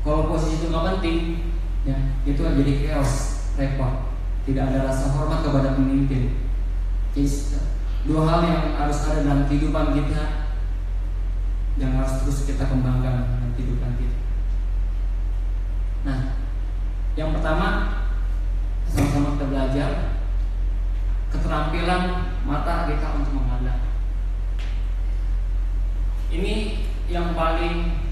Kalau 0.00 0.32
posisi 0.32 0.62
itu 0.62 0.66
nggak 0.72 0.86
penting 0.96 1.18
ya 1.86 1.96
itu 2.24 2.40
akan 2.40 2.58
jadi 2.62 2.72
chaos 2.88 3.12
repot. 3.60 4.10
Tidak 4.48 4.62
ada 4.62 4.88
rasa 4.88 5.12
hormat 5.12 5.42
kepada 5.42 5.74
pemimpin. 5.74 6.34
Jadi 7.12 7.28
dua 8.06 8.22
hal 8.24 8.40
yang 8.46 8.62
harus 8.78 8.98
ada 9.10 9.20
dalam 9.26 9.42
kehidupan 9.50 9.92
kita 9.92 10.22
yang 11.76 11.92
harus 11.98 12.22
terus 12.22 12.46
kita 12.48 12.64
kembangkan 12.64 13.26
dalam 13.26 13.52
kehidupan 13.58 13.92
kita 13.98 14.18
nah 16.06 16.20
yang 17.18 17.34
pertama 17.34 17.68
sama-sama 18.86 19.34
kita 19.34 19.46
belajar 19.50 19.90
keterampilan 21.30 22.02
mata 22.46 22.88
kita 22.90 23.06
untuk 23.18 23.32
memandang. 23.36 23.82
Ini 26.30 26.54
yang 27.06 27.34
paling 27.38 28.02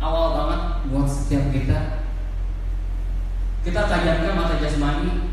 awal 0.00 0.26
banget 0.36 0.60
buat 0.92 1.08
setiap 1.08 1.48
kita. 1.52 2.04
Kita 3.64 3.80
tajamkan 3.88 4.36
mata 4.36 4.60
jasmani 4.60 5.23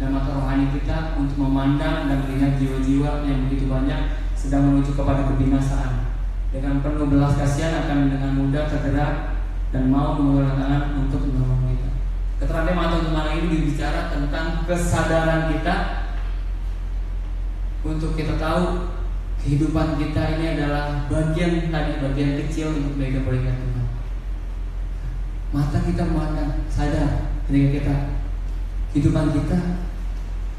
dan 0.00 0.16
mata 0.16 0.32
rohani 0.32 0.72
kita 0.72 1.12
untuk 1.20 1.36
memandang 1.36 2.08
dan 2.08 2.24
melihat 2.24 2.56
jiwa-jiwa 2.56 3.20
yang 3.28 3.44
begitu 3.46 3.68
banyak 3.68 4.16
sedang 4.32 4.72
menuju 4.72 4.96
kepada 4.96 5.28
kebinasaan. 5.28 6.08
Dengan 6.50 6.80
penuh 6.80 7.06
belas 7.06 7.36
kasihan 7.36 7.84
akan 7.84 8.08
dengan 8.08 8.32
mudah 8.34 8.64
tergerak 8.66 9.38
dan 9.70 9.92
mau 9.92 10.16
mengulurkan 10.16 10.56
tangan 10.56 10.82
untuk 11.04 11.28
menolong 11.28 11.68
kita. 11.68 11.90
Keterangan 12.40 12.74
mata 12.74 12.96
malam 13.12 13.38
ini 13.38 13.46
berbicara 13.52 14.08
tentang 14.08 14.64
kesadaran 14.64 15.52
kita 15.52 15.76
untuk 17.84 18.16
kita 18.16 18.40
tahu 18.40 18.88
kehidupan 19.44 20.00
kita 20.00 20.22
ini 20.40 20.56
adalah 20.56 21.04
bagian 21.12 21.68
tadi 21.68 21.92
bagian 22.00 22.32
kecil 22.44 22.72
untuk 22.72 22.96
mega 22.96 23.20
proyek 23.20 23.52
Tuhan. 23.52 23.86
Mata 25.52 25.78
kita 25.84 26.02
memandang 26.08 26.64
sadar 26.72 27.36
ketika 27.46 27.68
kita 27.76 27.94
kehidupan 28.90 29.26
kita 29.36 29.58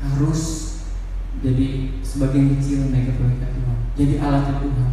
harus 0.01 0.41
jadi 1.46 1.98
sebagian 2.01 2.58
kecil 2.58 2.89
mega 2.89 3.13
proyek 3.15 3.53
Tuhan. 3.53 3.77
Jadi 3.98 4.13
alat 4.17 4.50
Tuhan. 4.50 4.91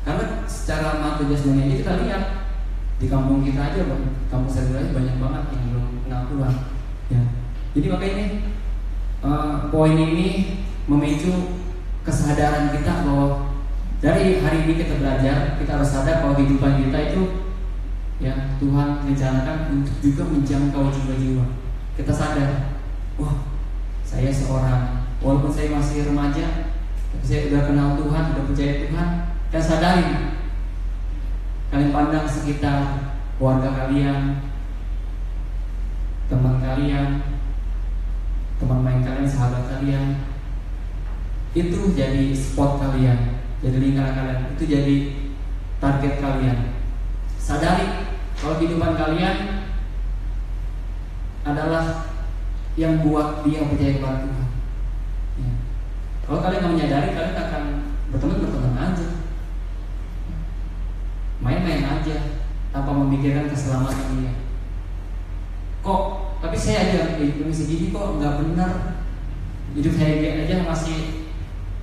Karena 0.00 0.24
secara 0.48 1.02
mata 1.02 1.26
jasmani 1.28 1.68
ini 1.68 1.74
kita 1.82 2.00
lihat 2.06 2.40
di 3.00 3.08
kampung 3.08 3.40
kita 3.40 3.72
aja 3.72 3.88
bang 3.88 4.04
kampung 4.28 4.52
saya 4.52 4.92
banyak 4.92 5.16
banget 5.16 5.42
yang 5.56 5.62
belum 5.72 5.86
kenal 6.04 6.22
Tuhan 6.28 6.52
ya 7.08 7.22
jadi 7.72 7.86
makanya 7.96 8.12
ini 8.12 8.26
uh, 9.24 9.72
poin 9.72 9.96
ini 9.96 10.60
memicu 10.84 11.64
kesadaran 12.04 12.68
kita 12.76 13.08
bahwa 13.08 13.56
dari 14.04 14.44
hari 14.44 14.68
ini 14.68 14.84
kita 14.84 15.00
belajar 15.00 15.56
kita 15.56 15.70
harus 15.80 15.88
sadar 15.88 16.20
bahwa 16.20 16.36
kehidupan 16.36 16.76
kita 16.84 16.98
itu 17.08 17.22
ya 18.20 18.52
Tuhan 18.60 18.88
rencanakan 19.08 19.56
untuk 19.80 19.96
juga 20.04 20.28
menjangkau 20.28 20.92
jiwa-jiwa 20.92 21.44
kita 22.00 22.12
sadar 22.16 22.80
wah 23.20 23.44
saya 24.02 24.32
seorang 24.32 25.04
walaupun 25.20 25.52
saya 25.52 25.76
masih 25.76 26.08
remaja 26.08 26.72
tapi 27.10 27.24
saya 27.26 27.40
sudah 27.50 27.62
kenal 27.68 27.88
Tuhan 27.98 28.22
sudah 28.32 28.44
percaya 28.46 28.74
Tuhan. 28.86 29.08
Dan 29.50 29.62
sadari 29.66 30.06
Kalian 31.70 31.94
pandang 31.94 32.26
sekitar 32.26 32.82
keluarga 33.38 33.70
kalian, 33.70 34.42
teman 36.26 36.58
kalian, 36.58 37.22
teman 38.58 38.78
main 38.82 39.06
kalian, 39.06 39.30
sahabat 39.30 39.70
kalian. 39.70 40.18
Itu 41.54 41.94
jadi 41.94 42.34
spot 42.34 42.78
kalian 42.82 43.40
jadi 43.60 43.76
lingkaran 43.76 44.16
kalian 44.16 44.40
itu 44.56 44.64
jadi 44.64 44.96
target 45.76 46.14
kalian. 46.16 46.58
Sadari 47.36 48.08
kalau 48.40 48.56
kehidupan 48.56 48.96
kalian 48.96 49.59
adalah 51.44 52.10
yang 52.78 53.02
buat 53.02 53.42
dia 53.44 53.66
percaya 53.66 53.96
kepada 53.98 54.18
Tuhan. 54.24 54.48
Ya. 55.40 55.52
kalau 56.28 56.40
kalian 56.44 56.60
nggak 56.62 56.74
menyadari 56.76 57.08
kalian 57.16 57.36
akan 57.36 57.62
berteman 58.12 58.40
berteman 58.44 58.74
aja. 58.78 59.06
Main-main 61.40 61.82
aja 61.88 62.16
tanpa 62.70 62.90
memikirkan 62.92 63.48
keselamatan 63.48 64.08
dia. 64.20 64.32
Kok 65.80 66.02
tapi 66.40 66.56
saya 66.56 66.88
aja 66.88 67.20
hidup 67.20 67.52
segini 67.52 67.92
kok 67.92 68.20
nggak 68.20 68.36
benar. 68.44 68.72
Hidup 69.76 69.92
saya 69.96 70.44
aja 70.44 70.64
masih 70.64 71.28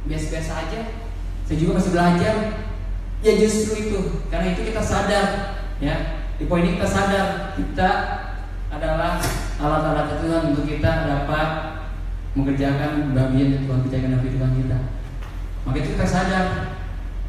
biasa-biasa 0.06 0.52
aja. 0.66 0.80
Saya 1.46 1.58
juga 1.60 1.82
masih 1.82 1.92
belajar. 1.94 2.36
Ya 3.26 3.34
justru 3.38 3.90
itu. 3.90 4.00
Karena 4.30 4.54
itu 4.54 4.62
kita 4.70 4.82
sadar 4.82 5.26
ya. 5.82 6.26
Di 6.38 6.46
poin 6.46 6.62
ini 6.62 6.78
kita 6.78 6.86
sadar 6.86 7.58
kita 7.58 7.90
adalah 8.70 9.18
alat-alat 9.58 10.22
Tuhan 10.22 10.54
untuk 10.54 10.66
kita 10.70 11.10
dapat 11.10 11.48
mengerjakan 12.38 13.18
bagian 13.18 13.48
yang 13.58 13.64
Tuhan 13.66 13.82
percayakan 13.86 14.10
dalam 14.14 14.24
kehidupan 14.24 14.52
kita. 14.62 14.78
Maka 15.66 15.78
itu 15.82 15.90
kita 15.98 16.06
sadar. 16.08 16.46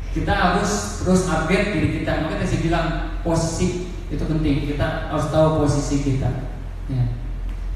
Kita 0.09 0.33
harus 0.33 0.71
terus 1.05 1.29
upgrade 1.29 1.73
diri 1.77 1.89
kita. 2.01 2.25
Makanya 2.25 2.47
saya 2.49 2.61
bilang 2.65 2.87
posisi 3.25 3.89
itu 4.09 4.25
penting. 4.25 4.69
Kita 4.69 5.13
harus 5.13 5.27
tahu 5.33 5.65
posisi 5.65 6.05
kita. 6.05 6.31
Ya. 6.89 7.05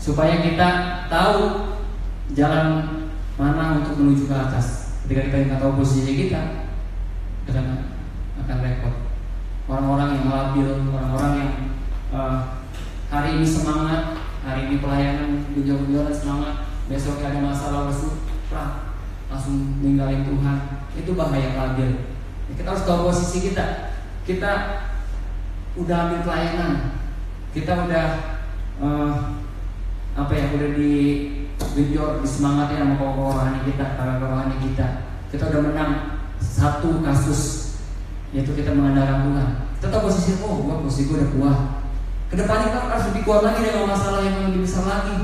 supaya 0.01 0.41
kita 0.41 0.69
tahu 1.13 1.69
jalan 2.33 2.89
mana 3.37 3.85
untuk 3.85 4.01
menuju 4.01 4.25
ke 4.25 4.35
atas. 4.35 4.97
Ketika 5.05 5.29
kita 5.29 5.37
tidak 5.45 5.61
tahu 5.61 5.85
posisi 5.85 6.17
kita 6.17 6.63
kita 7.47 7.61
akan 8.43 8.57
repot. 8.63 8.95
Orang-orang 9.67 10.19
yang 10.19 10.27
labil 10.31 10.69
orang-orang 10.91 11.33
yang 11.39 11.53
uh, 12.15 12.39
hari 13.11 13.39
ini 13.39 13.47
semangat 13.47 14.22
hari 14.43 14.61
ini 14.69 14.77
pelayanan 14.83 15.47
gejol-gejolan 15.55 16.15
semangat. 16.15 16.55
Besok 16.91 17.23
ada 17.23 17.39
masalah 17.39 17.89
langsung 17.89 18.21
langsung 19.31 19.81
ninggalin 19.81 20.27
Tuhan. 20.27 20.59
Itu 20.99 21.17
bahaya 21.17 21.57
labil 21.57 22.13
kita 22.53 22.69
harus 22.69 22.85
tahu 22.85 23.09
posisi 23.09 23.39
kita. 23.49 23.97
Kita 24.29 24.53
udah 25.79 25.97
ambil 26.09 26.21
pelayanan. 26.27 26.73
Kita 27.53 27.89
udah 27.89 28.07
uh, 28.81 29.13
apa 30.13 30.33
ya 30.37 30.53
udah 30.53 30.71
di 30.77 30.93
genjot 31.73 32.21
disemangatin 32.21 32.85
sama 32.85 32.95
kawan 33.01 33.17
rohani 33.17 33.61
kita 33.65 33.85
kakak 33.97 34.21
rohani 34.21 34.57
kita. 34.61 34.87
Kita 35.33 35.49
udah 35.49 35.61
menang 35.65 35.93
satu 36.43 37.01
kasus 37.01 37.73
yaitu 38.33 38.53
kita 38.53 38.77
mengandalkan 38.77 39.29
Tuhan. 39.29 39.49
Tahu 39.83 40.09
posisi 40.09 40.39
oh 40.41 40.63
gua 40.63 40.81
posisi 40.85 41.11
gua 41.11 41.17
udah 41.21 41.31
kuat 41.37 41.59
ke 42.33 42.35
depannya 42.41 42.73
kita 42.73 42.81
harus 42.89 43.07
lebih 43.13 43.23
kuat 43.29 43.45
lagi 43.45 43.61
dengan 43.61 43.93
masalah 43.93 44.25
yang 44.25 44.49
lebih 44.49 44.65
besar 44.65 44.85
lagi. 44.89 45.17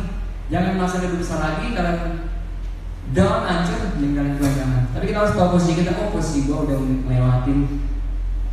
Jangan 0.53 0.77
masalah 0.77 1.03
lebih 1.09 1.21
besar 1.25 1.39
lagi 1.41 1.67
kalian 1.73 2.29
down 3.17 3.41
hancur 3.49 3.97
meninggalin 3.97 4.37
Tuhan 4.37 4.53
jangan 4.53 4.83
tapi 4.93 5.05
kita 5.09 5.19
harus 5.25 5.33
tahu 5.33 5.57
posisi 5.57 5.81
kita 5.81 5.97
oh 5.97 6.13
posisi 6.13 6.45
gua 6.45 6.69
udah 6.69 6.77
melewatin 6.77 7.89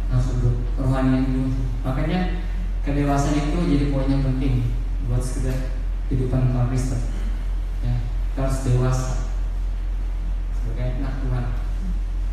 langsung 0.07 0.39
rohani 0.79 1.27
itu 1.27 1.43
makanya 1.83 2.39
kedewasaan 2.87 3.35
itu 3.35 3.59
jadi 3.67 3.85
poin 3.91 4.07
yang 4.07 4.23
penting 4.23 4.71
buat 5.11 5.19
sekedar 5.19 5.75
kehidupan 6.07 6.53
orang 6.53 6.69
Kristen. 6.69 7.01
Ya 7.81 7.93
kita 8.31 8.39
harus 8.45 8.59
dewasa 8.63 9.09
sebagai 10.53 11.01
anak 11.01 11.13
Tuhan. 11.25 11.45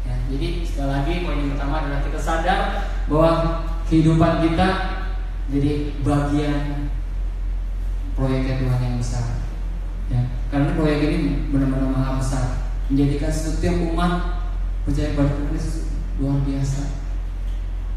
Ya 0.06 0.14
jadi 0.30 0.48
sekali 0.62 0.90
lagi 0.92 1.12
poin 1.26 1.40
yang 1.42 1.50
pertama 1.56 1.74
adalah 1.82 2.00
kita 2.04 2.20
sadar 2.20 2.60
bahwa 3.10 3.30
kehidupan 3.88 4.32
kita 4.46 4.68
jadi 5.52 5.92
bagian 6.00 6.88
proyek 8.16 8.64
Tuhan 8.64 8.80
yang 8.80 8.96
besar 8.96 9.44
ya 10.08 10.20
karena 10.48 10.72
proyek 10.74 11.00
ini 11.04 11.52
benar-benar 11.52 11.92
maha 11.92 12.12
besar 12.16 12.72
menjadikan 12.88 13.32
setiap 13.32 13.76
umat 13.92 14.12
percaya 14.88 15.14
pada 15.14 15.32
Kristus 15.52 15.92
luar 16.16 16.40
biasa 16.42 16.82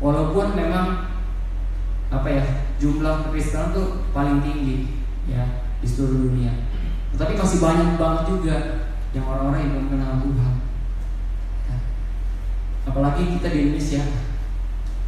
walaupun 0.04 0.56
memang 0.56 1.15
apa 2.12 2.28
ya 2.30 2.44
jumlah 2.80 3.32
Kristen 3.32 3.74
tuh 3.74 4.08
paling 4.12 4.44
tinggi 4.44 5.04
ya 5.26 5.65
di 5.80 5.88
seluruh 5.88 6.30
dunia. 6.30 6.52
Tetapi 7.15 7.34
masih 7.39 7.60
banyak 7.63 7.89
banget 7.96 8.24
juga 8.28 8.56
yang 9.15 9.26
orang-orang 9.26 9.60
yang 9.63 9.72
belum 9.72 9.88
kenal 9.96 10.12
Tuhan. 10.20 10.54
Ya. 11.70 11.78
Apalagi 12.89 13.24
kita 13.39 13.48
di 13.54 13.60
Indonesia, 13.70 14.04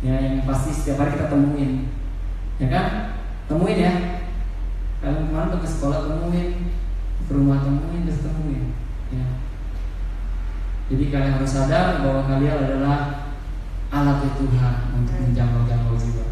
ya 0.06 0.16
yang 0.16 0.46
pasti 0.48 0.72
setiap 0.72 1.04
hari 1.04 1.20
kita 1.20 1.28
temuin, 1.28 1.72
ya 2.58 2.68
kan? 2.70 2.86
Temuin 3.48 3.78
ya. 3.80 3.94
Kalian 4.98 5.30
kemarin 5.30 5.54
tuh 5.54 5.62
ke 5.62 5.70
sekolah 5.70 6.00
temuin, 6.10 6.50
ke 7.26 7.32
rumah 7.32 7.62
temuin, 7.62 8.04
terus 8.04 8.26
temuin. 8.26 8.74
Ya. 9.14 9.28
Jadi 10.88 11.04
kalian 11.12 11.36
harus 11.38 11.52
sadar 11.52 12.02
bahwa 12.02 12.26
kalian 12.26 12.58
adalah 12.64 13.30
alat 13.92 14.20
Tuhan 14.36 14.76
untuk 15.00 15.16
menjangkau-jangkau 15.16 15.96
jiwa. 15.96 16.28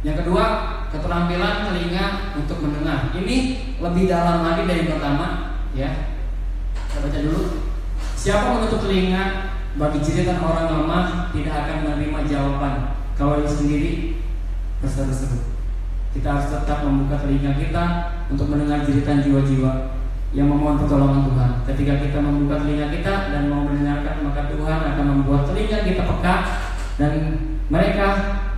Yang 0.00 0.16
kedua, 0.24 0.44
keterampilan 0.88 1.68
telinga 1.68 2.34
untuk 2.36 2.58
mendengar. 2.64 3.12
Ini 3.12 3.36
lebih 3.80 4.04
dalam 4.08 4.44
lagi 4.44 4.64
dari 4.64 4.88
pertama, 4.88 5.56
ya. 5.76 6.16
Kita 6.72 7.04
baca 7.04 7.18
dulu. 7.20 7.42
Siapa 8.16 8.46
menutup 8.56 8.84
telinga 8.84 9.54
bagi 9.78 10.02
cerita 10.02 10.36
orang 10.42 10.82
lemah 10.82 11.32
tidak 11.32 11.54
akan 11.64 11.76
menerima 11.86 12.20
jawaban. 12.26 12.74
Kalau 13.14 13.44
dia 13.44 13.48
sendiri 14.80 15.12
berseru-seru. 15.12 15.38
Kita 16.10 16.26
harus 16.26 16.48
tetap 16.50 16.82
membuka 16.82 17.22
telinga 17.22 17.54
kita 17.54 17.84
untuk 18.32 18.50
mendengar 18.50 18.82
jeritan 18.82 19.22
jiwa-jiwa 19.22 19.94
yang 20.34 20.50
memohon 20.50 20.82
pertolongan 20.82 21.30
Tuhan. 21.30 21.50
Ketika 21.70 21.92
kita 22.02 22.18
membuka 22.18 22.64
telinga 22.64 22.90
kita 22.90 23.14
dan 23.30 23.42
mau 23.46 23.62
mendengarkan, 23.62 24.26
maka 24.26 24.50
Tuhan 24.50 24.78
akan 24.94 25.04
membuat 25.06 25.46
telinga 25.46 25.86
kita 25.86 26.02
peka 26.02 26.36
dan 26.98 27.12
mereka 27.70 28.06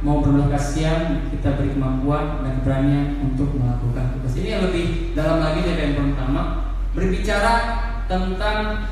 mau 0.03 0.25
berbelas 0.25 0.51
kasihan 0.51 1.29
kita 1.31 1.61
beri 1.61 1.77
kemampuan 1.77 2.43
dan 2.43 2.59
keberanian 2.59 3.23
untuk 3.23 3.55
melakukan 3.55 4.19
tugas 4.19 4.35
ini 4.35 4.49
yang 4.51 4.63
lebih 4.67 5.15
dalam 5.15 5.39
lagi 5.39 5.63
dari 5.63 5.95
yang 5.95 6.11
pertama 6.11 6.75
berbicara 6.91 7.55
tentang 8.11 8.83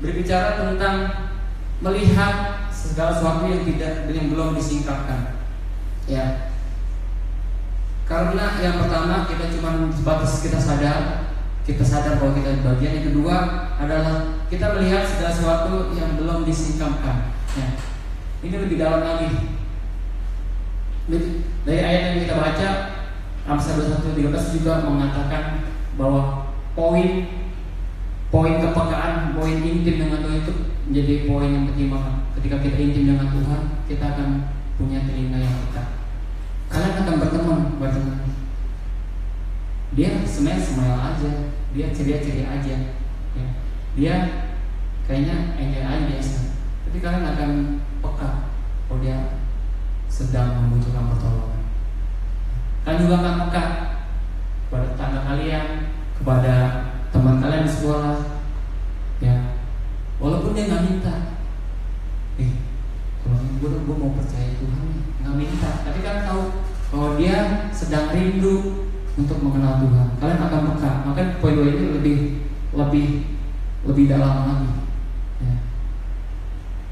berbicara 0.00 0.48
tentang 0.56 0.96
melihat 1.84 2.64
segala 2.72 3.12
sesuatu 3.12 3.52
yang 3.52 3.68
tidak 3.68 4.08
yang 4.08 4.32
belum 4.32 4.56
disingkapkan 4.56 5.43
ya. 6.10 6.52
Karena 8.04 8.60
yang 8.60 8.84
pertama 8.84 9.24
kita 9.24 9.48
cuma 9.56 9.88
sebatas 9.96 10.44
kita 10.44 10.60
sadar 10.60 11.24
kita 11.64 11.80
sadar 11.80 12.20
bahwa 12.20 12.36
kita 12.36 12.60
bagian 12.60 13.00
yang 13.00 13.06
kedua 13.08 13.36
adalah 13.80 14.36
kita 14.52 14.76
melihat 14.76 15.08
segala 15.08 15.32
sesuatu 15.32 15.96
yang 15.96 16.20
belum 16.20 16.44
disingkapkan. 16.44 17.32
Ya. 17.56 17.68
Ini 18.44 18.56
lebih 18.68 18.76
dalam 18.76 19.00
lagi. 19.00 19.56
Dari 21.64 21.80
ayat 21.80 22.02
yang 22.12 22.18
kita 22.28 22.34
baca 22.36 22.68
Amsal 23.48 23.80
2113 23.80 24.56
juga 24.60 24.84
mengatakan 24.84 25.64
bahwa 25.96 26.52
poin 26.76 27.28
poin 28.28 28.60
kepekaan, 28.60 29.32
poin 29.32 29.56
intim 29.64 29.96
dengan 30.04 30.20
Tuhan 30.20 30.44
itu 30.44 30.52
menjadi 30.84 31.14
poin 31.24 31.48
yang 31.48 31.64
penting 31.72 31.88
banget. 31.88 32.14
Ketika 32.36 32.56
kita 32.60 32.76
intim 32.76 33.04
dengan 33.08 33.28
Tuhan, 33.32 33.60
kita 33.88 34.04
akan 34.04 34.28
punya 34.74 35.06
telinga 35.06 35.38
yang 35.38 35.54
peka. 35.68 35.84
Kalian 36.70 36.98
akan 37.04 37.20
berteman, 37.22 37.60
berteman. 37.78 38.18
Dia 39.94 40.26
sebenarnya 40.26 40.62
smile 40.66 40.98
aja, 40.98 41.30
dia 41.70 41.86
ceria-ceria 41.94 42.46
aja. 42.50 42.74
Ya. 43.38 43.46
Dia 43.94 44.14
kayaknya 45.06 45.54
enjoy 45.54 45.84
aja 45.86 46.04
biasa. 46.10 46.38
Tapi 46.88 46.98
kalian 46.98 47.30
akan 47.30 47.50
peka. 48.02 48.30
Oh 48.90 48.98
dia 48.98 49.38
sedang 50.10 50.66
membutuhkan 50.66 51.10
pertolongan. 51.14 51.62
Kalian 52.82 53.02
juga 53.06 53.16
akan 53.22 53.34
peka 53.46 53.64
kepada 54.66 54.84
tetangga 54.90 55.20
kalian, 55.22 55.66
kepada 56.18 56.54
teman 57.14 57.38
kalian 57.38 57.66
di 57.66 57.70
sekolah, 57.70 58.16
ya. 59.22 59.36
Walaupun 60.18 60.54
dia 60.56 60.66
nggak 60.66 60.84
minta, 60.86 61.14
eh, 62.38 62.50
kalau 62.50 62.63
gue, 63.32 63.70
gue 63.88 63.96
mau 63.96 64.12
percaya 64.12 64.52
Tuhan 64.60 64.86
nggak 65.24 65.36
minta, 65.40 65.70
tapi 65.80 65.98
kan 66.04 66.28
tahu 66.28 66.42
bahwa 66.92 67.08
dia 67.16 67.66
sedang 67.72 68.12
rindu 68.12 68.86
untuk 69.14 69.38
mengenal 69.42 69.82
Tuhan. 69.82 70.08
Kalian 70.18 70.40
akan 70.42 70.60
peka. 70.74 70.92
Maka 71.06 71.22
poin 71.38 71.54
dua 71.54 71.66
ini 71.70 71.84
lebih 71.98 72.16
lebih 72.74 73.06
lebih 73.86 74.04
dalam 74.10 74.32
lagi. 74.46 74.70
Ya. 75.42 75.54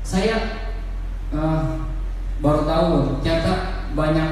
Saya 0.02 0.36
uh, 1.34 1.86
baru 2.42 2.62
tahu 2.66 2.88
ternyata 3.22 3.86
banyak 3.94 4.28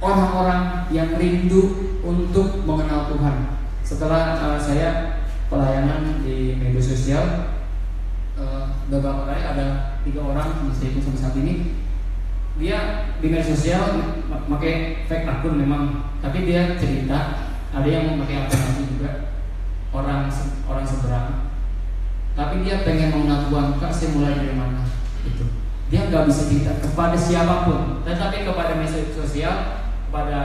orang-orang 0.00 0.88
yang 0.92 1.16
rindu 1.16 1.96
untuk 2.00 2.64
mengenal 2.64 3.08
Tuhan. 3.12 3.36
Setelah 3.84 4.38
uh, 4.38 4.58
saya 4.60 5.20
pelayanan 5.50 6.22
di 6.22 6.56
media 6.56 6.80
sosial, 6.80 7.24
beberapa 8.90 9.22
kali 9.28 9.42
ada 9.44 9.66
tiga 10.02 10.20
orang 10.24 10.66
yang 10.66 10.74
saya 10.74 10.98
sampai 10.98 11.20
saat 11.20 11.36
ini. 11.38 11.54
Dia 12.58 13.08
di 13.22 13.30
media 13.30 13.46
sosial 13.46 13.82
pakai 14.28 15.06
fake 15.06 15.24
akun 15.24 15.56
memang 15.56 16.12
tapi 16.20 16.44
dia 16.44 16.76
cerita 16.76 17.48
ada 17.70 17.88
yang 17.88 18.12
memakai 18.12 18.44
aplikasi 18.44 18.98
juga 18.98 19.32
orang 19.94 20.26
orang 20.66 20.84
seberang. 20.84 21.28
Tapi 22.34 22.66
dia 22.66 22.82
pengen 22.82 23.14
mengenal 23.14 23.48
Tuhan 23.48 23.66
kak 23.78 23.92
saya 23.94 24.10
mulai 24.12 24.34
dari 24.36 24.54
mana? 24.58 24.82
Itu. 25.22 25.46
Dia 25.88 26.10
nggak 26.10 26.26
bisa 26.26 26.50
cerita 26.50 26.72
kepada 26.82 27.16
siapa 27.16 27.66
pun 27.66 28.02
tetapi 28.02 28.42
kepada 28.42 28.76
media 28.76 29.08
sosial 29.14 29.56
kepada 30.10 30.38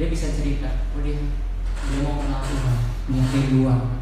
dia 0.00 0.08
bisa 0.08 0.32
cerita 0.32 0.88
oh 0.96 1.00
dia 1.04 1.20
mau 2.00 2.16
kenal 2.24 2.40
Tuhan. 2.40 2.76
Yang 3.10 3.28
kedua 3.36 3.99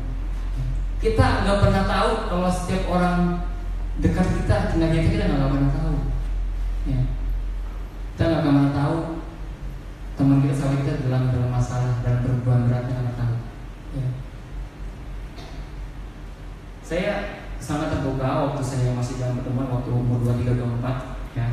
kita 0.99 1.47
nggak 1.47 1.59
pernah 1.63 1.85
tahu 1.87 2.11
kalau 2.27 2.51
setiap 2.51 2.83
orang 2.91 3.47
dekat 4.03 4.27
kita 4.43 4.75
tinggal 4.75 4.91
kita 4.91 5.07
kita 5.15 5.25
nggak 5.31 5.53
pernah 5.55 5.71
tahu. 5.71 5.95
Ya. 6.91 7.01
Kita 8.15 8.23
nggak 8.27 8.45
pernah 8.51 8.71
tahu 8.75 8.97
teman 10.19 10.43
kita 10.43 10.55
sama 10.59 10.83
kita 10.83 11.07
dalam 11.07 11.31
dalam 11.31 11.51
masalah 11.55 12.03
dalam 12.03 12.27
perbuatan 12.27 12.67
beratnya 12.67 12.95
nggak 12.99 13.19
tahu. 13.19 13.35
Ya. 13.95 14.09
saya 16.83 17.13
sangat 17.61 17.93
terbuka 17.95 18.49
waktu 18.49 18.63
saya 18.65 18.97
masih 18.97 19.21
dalam 19.21 19.39
pertemuan 19.39 19.69
waktu 19.69 19.91
umur 19.95 20.19
23 20.27 20.59
24 20.83 21.39
ya. 21.39 21.47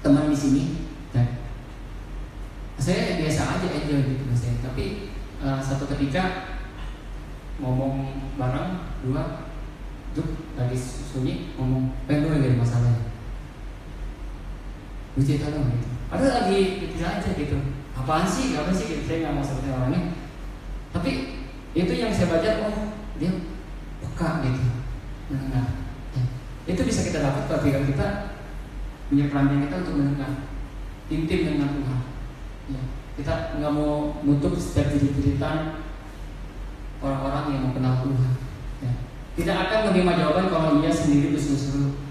Teman 0.00 0.32
di 0.32 0.36
sini 0.36 0.62
ya. 1.12 1.24
saya 2.80 3.20
biasa 3.20 3.60
aja 3.60 3.66
aja 3.68 3.94
gitu 4.08 4.24
saya 4.32 4.56
tapi 4.64 5.12
uh, 5.44 5.60
satu 5.60 5.84
ketika 5.96 6.53
ngomong 7.62 7.94
bareng 8.34 8.98
dua 9.06 9.50
tuh 10.14 10.26
lagi 10.58 10.78
sunyi 10.78 11.54
ngomong 11.58 11.90
pengen 12.06 12.30
lagi 12.30 12.58
masalahnya 12.58 13.14
gue 15.14 15.22
cerita 15.22 15.54
dong 15.54 15.70
gitu? 15.70 15.88
Ada 16.10 16.26
lagi 16.42 16.58
kecil 16.82 17.06
aja 17.06 17.30
gitu. 17.38 17.58
Apaan 17.94 18.26
sih? 18.26 18.58
Apa 18.58 18.74
sih 18.74 18.90
gitu? 18.90 19.02
Saya 19.06 19.18
nggak 19.22 19.34
mau 19.38 19.46
seperti 19.46 19.68
orangnya. 19.70 20.00
Tapi 20.90 21.10
itu 21.74 21.92
yang 21.94 22.10
saya 22.10 22.34
baca 22.34 22.50
oh 22.66 22.76
dia 23.18 23.30
peka 24.02 24.30
gitu. 24.42 24.62
Mendengar. 25.30 25.66
Itu 26.66 26.82
bisa 26.82 27.06
kita 27.06 27.22
dapat 27.22 27.46
ketika 27.46 27.80
kita 27.86 28.06
punya 29.06 29.30
kerampian 29.30 29.70
kita 29.70 29.76
untuk 29.86 29.94
mendengar. 30.02 30.32
Intim 31.10 31.40
dengan 31.46 31.70
Tuhan. 31.70 32.00
Ya. 32.64 32.80
kita 33.14 33.60
nggak 33.60 33.72
mau 33.76 34.16
nutup 34.24 34.56
setiap 34.56 34.90
cerita 34.96 35.78
orang-orang 37.02 37.44
yang 37.54 37.60
mau 37.66 37.72
kenal 37.72 37.94
Tuhan 38.04 38.32
ya. 38.82 38.92
tidak 39.40 39.56
akan 39.66 39.78
menerima 39.90 40.12
jawaban 40.20 40.46
kalau 40.52 40.68
ia 40.82 40.92
sendiri 40.92 41.34
berseru-seru 41.34 42.04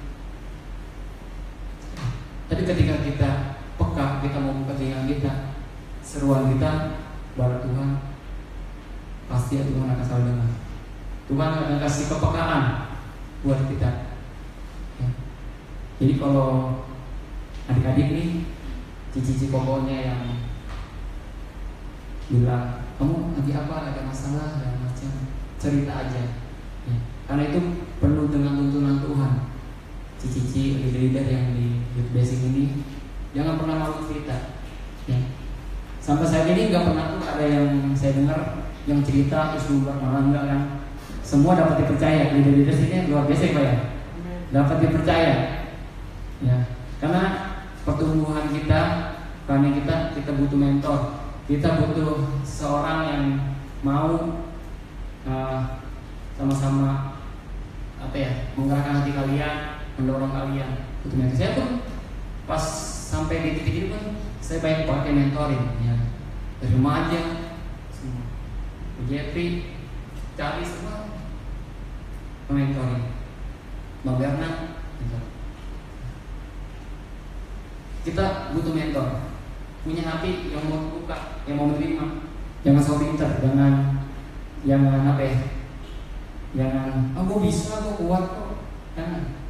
tapi 2.53 2.69
ketika 2.69 2.95
kita 3.01 3.29
peka, 3.81 4.21
kita 4.21 4.37
mau 4.37 4.53
buka 4.61 4.77
kita, 4.77 5.57
seruan 6.05 6.53
kita 6.53 7.01
baru 7.33 7.65
Tuhan, 7.65 7.89
pasti 9.25 9.57
Tuhan 9.57 9.89
akan 9.89 10.05
selalu 10.05 10.25
dengar. 10.29 10.51
Tuhan 11.25 11.49
akan 11.49 11.81
kasih 11.81 12.05
kepekaan 12.13 12.63
buat 13.41 13.57
kita. 13.65 13.89
Ya. 15.01 15.09
Jadi 15.97 16.13
kalau 16.21 16.77
adik-adik 17.65 18.07
nih, 18.13 18.29
cici-cici 19.15 19.49
pokoknya 19.49 20.13
yang 20.13 20.21
bilang 22.31 22.85
kamu 22.99 23.35
lagi 23.35 23.51
apa? 23.51 23.75
Ada 23.91 24.01
masalah? 24.07 24.47
dan 24.61 24.79
macam 24.79 25.11
cerita 25.59 25.93
aja. 26.07 26.23
Ya. 26.83 26.97
karena 27.23 27.43
itu 27.47 27.59
penuh 27.99 28.27
dengan 28.31 28.59
tuntunan 28.59 28.97
Tuhan. 28.99 29.33
Cici-cici 30.19 30.79
leader-leader 30.79 31.25
yang 31.27 31.45
di 31.55 31.83
youth 31.99 32.11
basic 32.15 32.39
ini 32.47 32.83
jangan 33.35 33.59
pernah 33.59 33.75
malu 33.83 34.07
cerita. 34.07 34.55
Ya. 35.03 35.19
sampai 36.03 36.27
saat 36.27 36.47
ini 36.51 36.71
nggak 36.71 36.83
pernah 36.83 37.15
tuh 37.15 37.23
ada 37.23 37.45
yang 37.47 37.91
saya 37.95 38.19
dengar 38.19 38.67
yang 38.83 38.99
cerita 39.03 39.55
terus 39.55 39.67
bubar 39.71 39.99
malah 39.99 40.27
enggak 40.27 40.43
kan. 40.47 40.61
Semua 41.23 41.55
dapat 41.55 41.83
dipercaya. 41.83 42.35
Leader-leader 42.35 42.75
sini 42.75 43.07
luar 43.11 43.27
biasa 43.27 43.43
ya 43.47 43.55
pak 43.55 43.63
ya? 43.63 43.75
Dapat 44.51 44.77
dipercaya. 44.83 45.35
Ya 46.43 46.57
karena 47.03 47.23
pertumbuhan 47.83 48.47
kita 48.47 48.81
karena 49.43 49.67
kita 49.75 49.95
kita 50.15 50.31
butuh 50.39 50.55
mentor 50.55 50.99
kita 51.43 51.69
butuh 51.83 52.39
seorang 52.47 52.99
yang 53.03 53.25
mau 53.83 54.39
uh, 55.27 55.59
sama-sama 56.39 57.19
apa 57.99 58.15
ya 58.15 58.31
menggerakkan 58.55 59.03
hati 59.03 59.11
kalian 59.11 59.55
mendorong 59.99 60.31
kalian 60.31 60.87
untuk 61.03 61.19
mentor. 61.19 61.35
Saya 61.35 61.55
pun 61.59 61.83
pas 62.47 62.63
sampai 63.13 63.43
di 63.43 63.49
titik 63.59 63.75
itu 63.75 63.87
pun 63.91 64.03
saya 64.43 64.59
banyak 64.63 64.87
pakai 64.89 65.11
mentoring 65.15 65.65
ya 65.83 65.95
dari 66.59 66.73
remaja 66.75 67.21
semua 67.93 68.23
Jeffrey 69.07 69.77
cari 70.35 70.63
semua 70.65 71.13
mentoring 72.51 73.13
Bernard 74.03 74.75
gitu. 74.99 75.19
kita 78.03 78.51
butuh 78.51 78.73
mentor 78.75 79.32
punya 79.83 80.03
hati 80.07 80.55
yang 80.55 80.63
mau 80.71 80.95
buka 80.95 81.43
yang 81.43 81.55
mau 81.59 81.67
menerima 81.71 82.05
jangan 82.63 82.81
so 82.83 82.95
pinter 82.99 83.29
jangan 83.43 84.03
jangan 84.63 85.11
apa 85.11 85.21
ya 85.21 85.37
jangan 86.55 87.11
oh 87.19 87.23
gue 87.27 87.39
bisa 87.51 87.83
gue 87.83 87.95
kuat 87.99 88.23
kok 88.31 88.49
jangan 88.95 89.43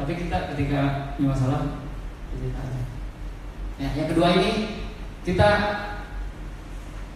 tapi 0.00 0.16
kita 0.16 0.56
ketika 0.56 1.12
punya 1.12 1.36
masalah 1.36 1.60
cerita 2.32 2.56
aja. 2.56 2.82
Ya, 3.76 3.88
yang 4.00 4.08
kedua 4.08 4.32
ini 4.40 4.50
kita 5.28 5.48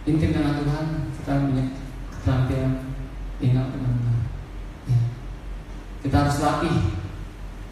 intim 0.05 0.29
dengan 0.29 0.61
Tuhan, 0.61 0.85
kita 1.17 1.31
punya 1.49 1.65
keterampilan 2.13 2.73
tinggal 3.41 3.73
benar-benar. 3.73 4.17
Ya. 4.85 4.99
Kita 6.05 6.15
harus 6.25 6.37
latih, 6.37 6.77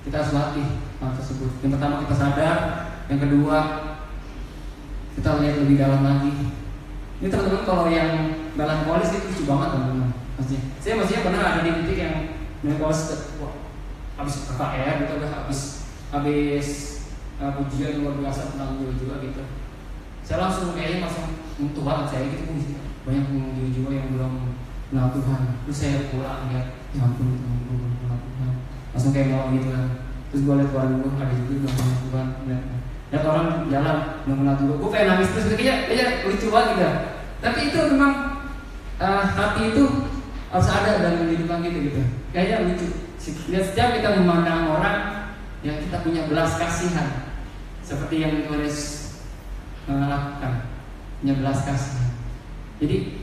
kita 0.09 0.15
harus 0.17 0.33
latih 0.33 0.67
hal 0.97 1.11
tersebut. 1.13 1.51
Yang 1.61 1.71
pertama 1.77 2.01
kita 2.01 2.15
sadar, 2.17 2.57
yang 3.05 3.19
kedua 3.21 3.57
kita 5.17 5.29
lihat 5.39 5.55
lebih 5.65 5.77
dalam 5.77 6.01
lagi. 6.01 6.33
Ini 7.21 7.27
teman-teman 7.31 7.63
kalau 7.63 7.85
yang 7.87 8.11
dalam 8.57 8.83
polis 8.83 9.13
itu 9.13 9.31
lucu 9.31 9.43
banget 9.47 9.69
teman-teman. 9.77 10.09
Maksudnya, 10.35 10.61
saya 10.81 10.93
maksudnya 10.97 11.21
pernah 11.23 11.41
ada 11.45 11.61
di 11.61 11.71
titik 11.85 11.97
yang 12.01 12.15
polis 12.81 13.01
habis 14.13 14.35
KKR 14.45 14.95
gitu 15.03 15.13
udah 15.19 15.31
habis 15.31 15.59
habis 16.13 16.67
uh, 17.41 17.59
ujian 17.59 18.01
luar 18.01 18.15
biasa 18.21 18.53
tentang 18.53 18.77
jiwa-jiwa 18.81 19.15
gitu. 19.25 19.43
Saya 20.23 20.47
langsung 20.47 20.71
kayaknya 20.77 21.03
langsung 21.03 21.27
Tuhan 21.59 22.07
saya 22.07 22.25
gitu 22.31 22.43
banyak 23.03 23.25
jiwa-jiwa 23.31 23.89
yang 23.91 24.07
belum 24.15 24.33
kenal 24.89 25.07
Tuhan. 25.11 25.41
Terus 25.67 25.77
saya 25.77 25.97
pulang 26.13 26.47
ya 26.53 26.61
ya 26.93 27.01
ampun 27.03 27.35
Tuhan 27.35 27.57
belum 27.67 27.93
kenal 28.03 28.17
Tuhan 28.21 28.51
langsung 28.93 29.11
kayak 29.11 29.29
mau 29.33 29.49
gitu 29.51 29.67
kan. 29.69 29.85
Terus 30.29 30.41
gue 30.45 30.55
lihat 30.57 30.69
keluarga 30.73 30.95
gue 30.97 31.11
ada 31.17 31.33
juga 31.33 31.53
belum 31.61 31.73
kenal 31.73 31.97
Tuhan 32.09 32.27
lihat 33.13 33.29
orang 33.29 33.69
jalan 33.69 33.97
kenal 34.25 34.57
Tuhan 34.57 34.73
gue 34.81 34.89
pengen 34.89 35.07
nangis 35.13 35.29
terus 35.37 35.45
kayaknya 35.53 35.75
kayaknya 35.85 36.07
lucu 36.25 36.47
banget 36.49 36.69
gitu. 36.73 36.89
Tapi 37.45 37.59
itu 37.69 37.79
memang 37.93 38.13
uh, 38.97 39.23
hati 39.37 39.61
itu 39.69 39.85
harus 40.49 40.69
ada 40.73 40.97
dalam 40.97 41.29
kehidupan 41.29 41.61
gitu 41.61 41.77
gitu. 41.93 42.01
Kayaknya 42.33 42.73
lucu. 42.73 42.87
Setiap 43.21 44.01
kita 44.01 44.17
memandang 44.17 44.65
orang 44.65 45.29
yang 45.61 45.77
kita 45.77 46.01
punya 46.01 46.25
belas 46.25 46.57
kasihan 46.57 47.05
seperti 47.85 48.25
yang 48.25 48.33
ditulis 48.33 49.05
melakukan 49.85 50.65
punya 51.21 51.33
belas 51.37 51.61
kasihan. 51.69 52.09
Jadi 52.81 53.13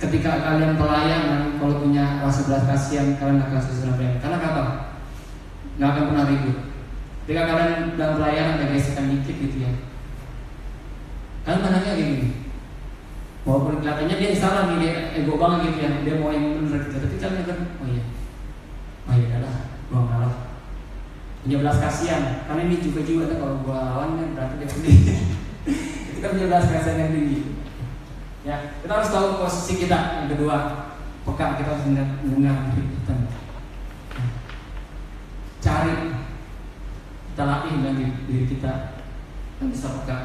ketika 0.00 0.32
kalian 0.40 0.80
pelayan 0.80 1.20
dan 1.28 1.42
kalau 1.60 1.76
punya 1.76 2.24
rasa 2.24 2.48
belas 2.48 2.64
kasihan 2.64 3.12
kalian 3.20 3.44
akan 3.44 3.60
yang 3.68 4.16
karena 4.24 4.40
apa? 4.40 4.64
Nggak 5.76 5.90
akan 5.92 6.04
pernah 6.08 6.24
ribut 6.24 6.69
ketika 7.24 7.42
kalian 7.46 7.94
dalam 7.94 8.14
pelayanan 8.18 8.58
ada 8.58 8.72
gesekan 8.74 9.12
dikit 9.12 9.36
gitu 9.38 9.56
ya. 9.64 9.72
Kalian 11.46 11.64
pandangnya 11.64 11.92
gini. 11.96 12.28
Walaupun 13.48 13.80
kelihatannya 13.80 14.16
dia 14.20 14.36
salah 14.36 14.62
nih 14.68 14.76
dia 14.84 14.92
ego 15.16 15.40
banget 15.40 15.72
gitu 15.72 15.78
ya. 15.80 15.90
Dia 16.04 16.14
mau 16.20 16.30
yang 16.34 16.60
benar 16.60 16.80
gitu. 16.84 16.96
Tapi 17.00 17.16
kalian 17.16 17.44
kan 17.48 17.58
oh 17.80 17.86
iya. 17.88 18.04
Oh 19.08 19.14
ya 19.16 19.24
udahlah 19.32 19.54
gua 19.90 20.00
ngalah 20.06 20.34
punya 21.40 21.56
belas 21.64 21.76
kasihan. 21.80 22.22
Karena 22.44 22.60
ini 22.68 22.76
juga 22.84 23.00
juga 23.06 23.32
kan 23.32 23.36
kalau 23.40 23.56
gua 23.64 23.78
lawan 23.94 24.10
kan 24.20 24.28
berarti 24.36 24.54
dia 24.60 24.68
punya 24.68 24.92
kita 26.20 26.26
punya 26.36 26.46
belas 26.52 26.66
kasihan 26.68 27.00
yang 27.00 27.12
tinggi. 27.16 27.38
Ya 28.40 28.56
kita 28.80 28.92
harus 28.92 29.12
tahu 29.12 29.26
posisi 29.40 29.72
kita 29.84 30.24
yang 30.24 30.28
kedua. 30.32 30.56
Peka 31.20 31.60
kita 31.60 31.68
harus 31.76 31.84
mendengar. 32.24 32.72
Cari 35.60 35.92
latih 37.46 37.72
dengan 37.78 37.94
diri 38.26 38.46
kita 38.48 38.72
kan 39.60 39.66
bisa 39.68 39.88
peka 40.00 40.18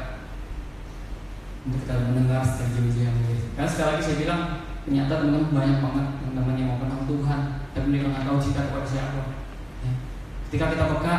untuk 1.66 1.82
kita 1.84 1.94
mendengar 2.08 2.40
setiap 2.46 2.72
janji 2.78 3.04
yang 3.04 3.16
karena 3.58 3.68
sekali 3.68 3.88
lagi 3.92 4.02
saya 4.02 4.16
bilang 4.22 4.42
ternyata 4.86 5.12
teman-teman 5.18 5.50
banyak 5.50 5.78
banget 5.82 6.06
teman-teman 6.22 6.54
yang 6.56 6.68
mau 6.72 6.78
kenal 6.80 7.00
Tuhan 7.04 7.40
tapi 7.76 7.92
mereka 7.92 8.08
nggak 8.08 8.24
tahu 8.24 8.38
cinta 8.40 8.60
kepada 8.72 8.88
siapa. 8.88 9.20
Ya. 9.84 9.92
Ketika 10.48 10.64
kita 10.72 10.84
peka, 10.96 11.16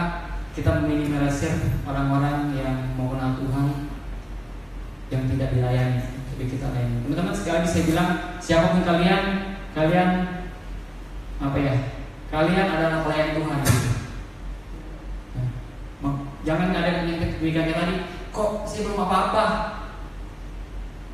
kita 0.58 0.70
meminimalisir 0.82 1.54
orang-orang 1.86 2.50
yang 2.58 2.98
mau 2.98 3.14
kenal 3.14 3.38
Tuhan 3.38 3.94
yang 5.14 5.24
tidak 5.30 5.54
dilayani, 5.54 6.02
tapi 6.34 6.44
kita 6.50 6.74
layani. 6.74 7.06
Teman-teman 7.06 7.38
sekali 7.38 7.62
lagi 7.62 7.70
saya 7.70 7.84
bilang, 7.86 8.10
siapa 8.42 8.74
pun 8.74 8.82
kalian, 8.82 9.24
kalian 9.78 10.10
apa 11.38 11.58
ya? 11.62 11.76
Kalian 12.34 12.68
adalah 12.74 13.06
pelayan 13.06 13.38
Tuhan. 13.38 13.60
Gitu. 13.62 13.97
Kepikirannya 17.48 17.80
tadi, 17.80 17.96
kok 18.36 18.68
saya 18.68 18.92
belum 18.92 19.00
apa-apa. 19.08 19.46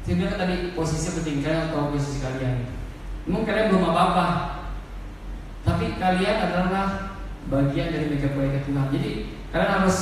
Saya 0.02 0.13
bilang 0.17 0.34
tadi 0.34 0.56
posisi 0.74 1.13
penting 1.13 1.46
kalian 1.46 1.69
atau 1.69 1.93
posisi 1.93 2.17
kalian. 2.26 2.65
Mungkin 3.30 3.46
kalian 3.46 3.69
belum 3.69 3.86
apa-apa, 3.93 4.26
tapi 5.62 5.93
kalian 6.02 6.38
adalah 6.41 7.13
bagian 7.54 7.93
dari 7.93 8.10
mega 8.10 8.34
proyek 8.34 8.65
Tuhan. 8.65 8.89
Jadi 8.89 9.10
kalian 9.54 9.74
harus 9.78 9.98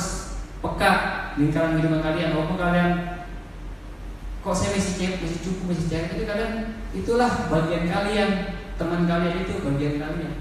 peka 0.64 0.92
lingkaran 1.36 1.76
kehidupan 1.76 2.00
kalian. 2.00 2.32
Walaupun 2.32 2.56
kalian 2.56 2.88
kok 4.40 4.56
saya 4.56 4.72
masih 4.72 4.94
cek, 4.96 5.12
masih 5.20 5.38
cukup, 5.44 5.64
masih 5.68 5.86
cek, 5.92 6.16
tapi 6.16 6.24
kalian 6.24 6.52
itulah 6.96 7.30
bagian 7.52 7.84
kalian, 7.92 8.30
teman 8.80 9.04
kalian 9.04 9.44
itu 9.44 9.60
bagian 9.60 10.00
kalian. 10.00 10.34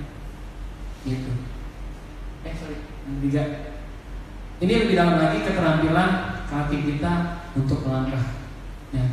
Gitu. 1.03 1.31
Eh 2.47 2.53
sorry, 2.55 2.79
yang. 3.27 3.70
Ini 4.61 4.85
lebih 4.85 4.93
dalam 4.93 5.17
lagi 5.17 5.41
keterampilan 5.41 6.09
kaki 6.45 6.77
kita 6.85 7.41
untuk 7.57 7.81
melangkah. 7.81 8.37
Ya. 8.93 9.05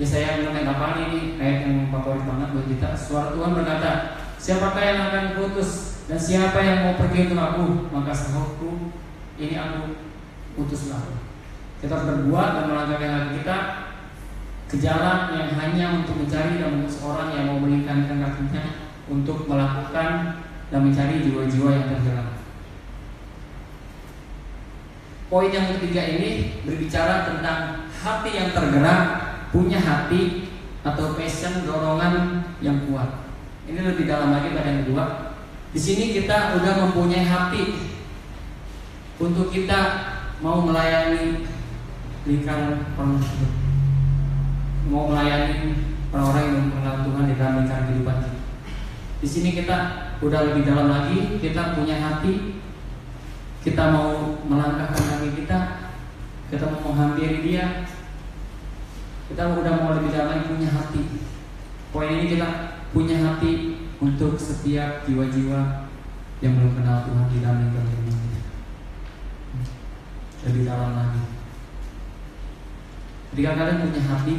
Ya 0.00 0.06
saya 0.08 0.40
apa 0.48 0.96
ini 0.96 1.36
ayat 1.36 1.68
yang 1.68 1.92
favorit 1.92 2.24
banget 2.24 2.48
buat 2.56 2.66
kita. 2.66 2.88
Suara 2.96 3.36
Tuhan 3.36 3.52
berkata, 3.52 4.16
siapakah 4.40 4.80
yang 4.82 4.98
akan 5.12 5.24
putus 5.36 6.02
dan 6.08 6.16
siapa 6.16 6.58
yang 6.64 6.78
mau 6.88 6.94
pergi 6.96 7.28
untuk 7.28 7.38
aku, 7.38 7.64
maka 7.92 8.16
sahutku 8.16 8.96
ini 9.36 9.54
aku 9.54 9.92
putuslah. 10.56 11.04
Kita 11.78 11.94
harus 11.94 12.08
berbuat 12.08 12.50
dan 12.56 12.64
melangkahkan 12.72 13.10
hati 13.12 13.30
kita 13.44 13.56
ke 14.72 14.76
jalan 14.80 15.36
yang 15.36 15.50
hanya 15.60 15.86
untuk 16.02 16.16
mencari 16.16 16.58
dan 16.58 16.74
menemukan 16.74 16.90
seorang 16.90 17.28
yang 17.36 17.44
mau 17.52 17.60
berikan 17.60 18.08
kakinya 18.08 18.62
untuk 19.06 19.44
melakukan 19.44 20.40
dan 20.72 20.80
mencari 20.80 21.22
jiwa-jiwa 21.22 21.70
yang 21.70 21.86
terhilang. 21.92 22.33
Poin 25.34 25.50
yang 25.50 25.66
ketiga 25.74 25.98
ini 25.98 26.62
berbicara 26.62 27.26
tentang 27.26 27.90
hati 27.90 28.38
yang 28.38 28.54
tergerak 28.54 29.02
punya 29.50 29.82
hati 29.82 30.46
atau 30.86 31.18
passion 31.18 31.66
dorongan 31.66 32.46
yang 32.62 32.86
kuat. 32.86 33.26
Ini 33.66 33.82
lebih 33.82 34.06
dalam 34.06 34.30
lagi 34.30 34.54
pada 34.54 34.70
yang 34.70 34.86
kedua. 34.86 35.34
Di 35.74 35.80
sini 35.82 36.14
kita 36.14 36.54
udah 36.54 36.86
mempunyai 36.86 37.26
hati 37.26 37.82
untuk 39.18 39.50
kita 39.50 40.06
mau 40.38 40.62
melayani 40.62 41.42
lingkaran 42.30 42.94
orang 42.94 43.18
mau 44.86 45.10
melayani 45.10 45.82
orang-orang 46.14 46.44
yang 46.46 46.58
mengenal 46.70 46.96
Tuhan 47.10 47.24
di 47.26 47.34
dalam 47.34 47.54
lingkaran 47.58 47.84
kehidupan. 47.90 48.18
Di 49.18 49.26
sini 49.26 49.50
kita 49.50 49.78
udah 50.22 50.40
lebih 50.46 50.62
dalam 50.62 50.94
lagi, 50.94 51.42
kita 51.42 51.74
punya 51.74 51.98
hati, 51.98 52.53
kita 53.64 53.80
mau 53.88 54.36
melangkahkan 54.44 55.16
kaki 55.16 55.40
kita, 55.40 55.88
kita 56.52 56.68
mau 56.68 56.92
menghampiri 56.92 57.40
dia, 57.40 57.88
kita 59.32 59.56
udah 59.56 59.72
mau 59.80 59.96
lebih 59.96 60.12
dalam 60.12 60.44
punya 60.44 60.68
hati. 60.68 61.24
Poin 61.88 62.12
ini 62.12 62.36
kita 62.36 62.48
punya 62.92 63.24
hati 63.24 63.80
untuk 64.04 64.36
setiap 64.36 65.08
jiwa-jiwa 65.08 65.88
yang 66.44 66.60
belum 66.60 66.76
kenal 66.76 67.08
Tuhan 67.08 67.26
di 67.32 67.40
dalam 67.40 67.58
lingkungan 67.64 67.88
kita. 68.04 68.40
Lebih 70.44 70.62
dalam 70.68 70.90
lagi. 70.92 71.24
Ketika 73.32 73.50
kalian 73.56 73.80
punya 73.80 74.02
hati 74.12 74.34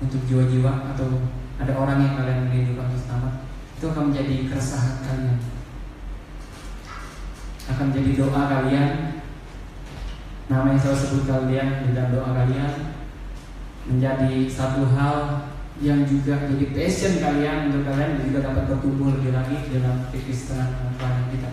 untuk 0.00 0.20
jiwa-jiwa 0.24 0.96
atau 0.96 1.28
ada 1.60 1.72
orang 1.76 1.98
yang 2.00 2.14
kalian 2.16 2.48
merindukan 2.48 2.88
untuk 2.88 3.04
selamat, 3.04 3.34
itu 3.76 3.84
akan 3.84 4.02
menjadi 4.08 4.34
keresahan 4.48 4.96
kalian. 5.04 5.57
Akan 7.68 7.92
menjadi 7.92 8.12
doa 8.16 8.42
kalian. 8.48 8.90
Nama 10.48 10.66
yang 10.72 10.80
saya 10.80 10.96
sebut 10.96 11.28
kalian 11.28 11.84
di 11.84 11.90
doa 11.92 12.30
kalian 12.32 12.72
menjadi 13.88 14.48
satu 14.48 14.88
hal 14.96 15.48
yang 15.78 16.02
juga 16.02 16.48
jadi 16.48 16.74
passion 16.74 17.22
kalian 17.22 17.70
untuk 17.70 17.86
kalian 17.86 18.18
juga 18.24 18.50
dapat 18.50 18.66
bertumbuh 18.66 19.14
lebih 19.14 19.30
lagi 19.30 19.70
dalam 19.70 20.10
kekristenan 20.10 20.96
pelayanan 20.98 21.26
kita. 21.30 21.50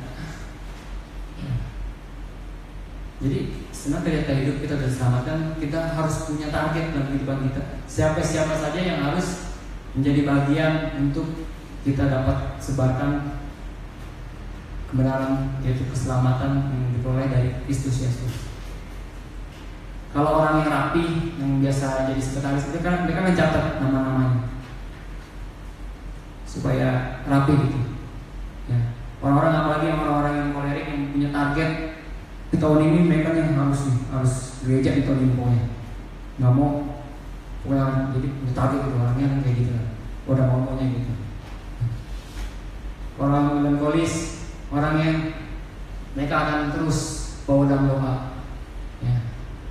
Jadi 3.16 3.40
senang 3.72 4.04
ternyata 4.04 4.34
hidup 4.34 4.60
kita 4.60 4.76
dan 4.82 4.92
selamatkan 4.92 5.40
kita 5.62 5.80
harus 5.94 6.16
punya 6.28 6.48
target 6.52 6.92
dalam 6.92 7.08
kehidupan 7.14 7.40
kita. 7.48 7.62
Siapa-siapa 7.88 8.54
saja 8.60 8.80
yang 8.82 9.00
harus 9.08 9.56
menjadi 9.96 10.22
bagian 10.28 10.74
untuk 11.00 11.48
kita 11.86 12.10
dapat 12.10 12.60
sebarkan 12.60 13.45
kebenaran 14.96 15.60
yaitu 15.60 15.84
keselamatan 15.92 16.72
yang 16.72 16.84
diperoleh 16.96 17.28
dari 17.28 17.50
Kristus 17.68 18.00
Yesus. 18.00 18.48
Kalau 20.16 20.40
orang 20.40 20.64
yang 20.64 20.72
rapi, 20.72 21.36
yang 21.36 21.60
biasa 21.60 22.08
jadi 22.08 22.22
sekretaris 22.24 22.72
itu 22.72 22.80
kan 22.80 23.04
mereka 23.04 23.28
mencatat 23.28 23.84
nama-namanya 23.84 24.48
supaya 26.48 27.20
rapi 27.28 27.52
gitu. 27.60 27.80
Ya. 28.72 28.96
Orang-orang 29.20 29.52
apalagi 29.60 29.92
orang-orang 29.92 30.34
yang 30.40 30.50
kolerik 30.56 30.88
yang 30.88 31.12
punya 31.12 31.30
target 31.36 31.72
di 32.48 32.58
tahun 32.64 32.80
ini 32.88 33.00
mereka 33.12 33.36
yang 33.36 33.52
harus 33.60 33.92
nih 33.92 33.98
harus 34.16 34.34
gereja 34.64 34.96
di 34.96 35.04
tahun 35.04 35.28
ini 35.28 35.36
pokoknya 35.36 35.64
nggak 36.40 36.54
mau 36.56 36.72
pokoknya 37.68 38.16
jadi 38.16 38.28
target 38.56 38.80
gitu 38.88 38.96
orangnya 38.96 39.28
kan 39.28 39.40
kayak 39.44 39.58
gitu 39.60 39.72
udah 40.32 40.46
mau 40.48 40.60
maunya 40.64 40.86
gitu 40.88 41.12
orang 43.20 43.44
melankolis 43.60 44.35
orang 44.76 44.96
yang 45.00 45.18
mereka 46.20 46.36
akan 46.36 46.60
terus 46.76 47.00
bawa 47.48 47.72
dalam 47.72 47.88
doa 47.88 48.14
ya. 49.00 49.16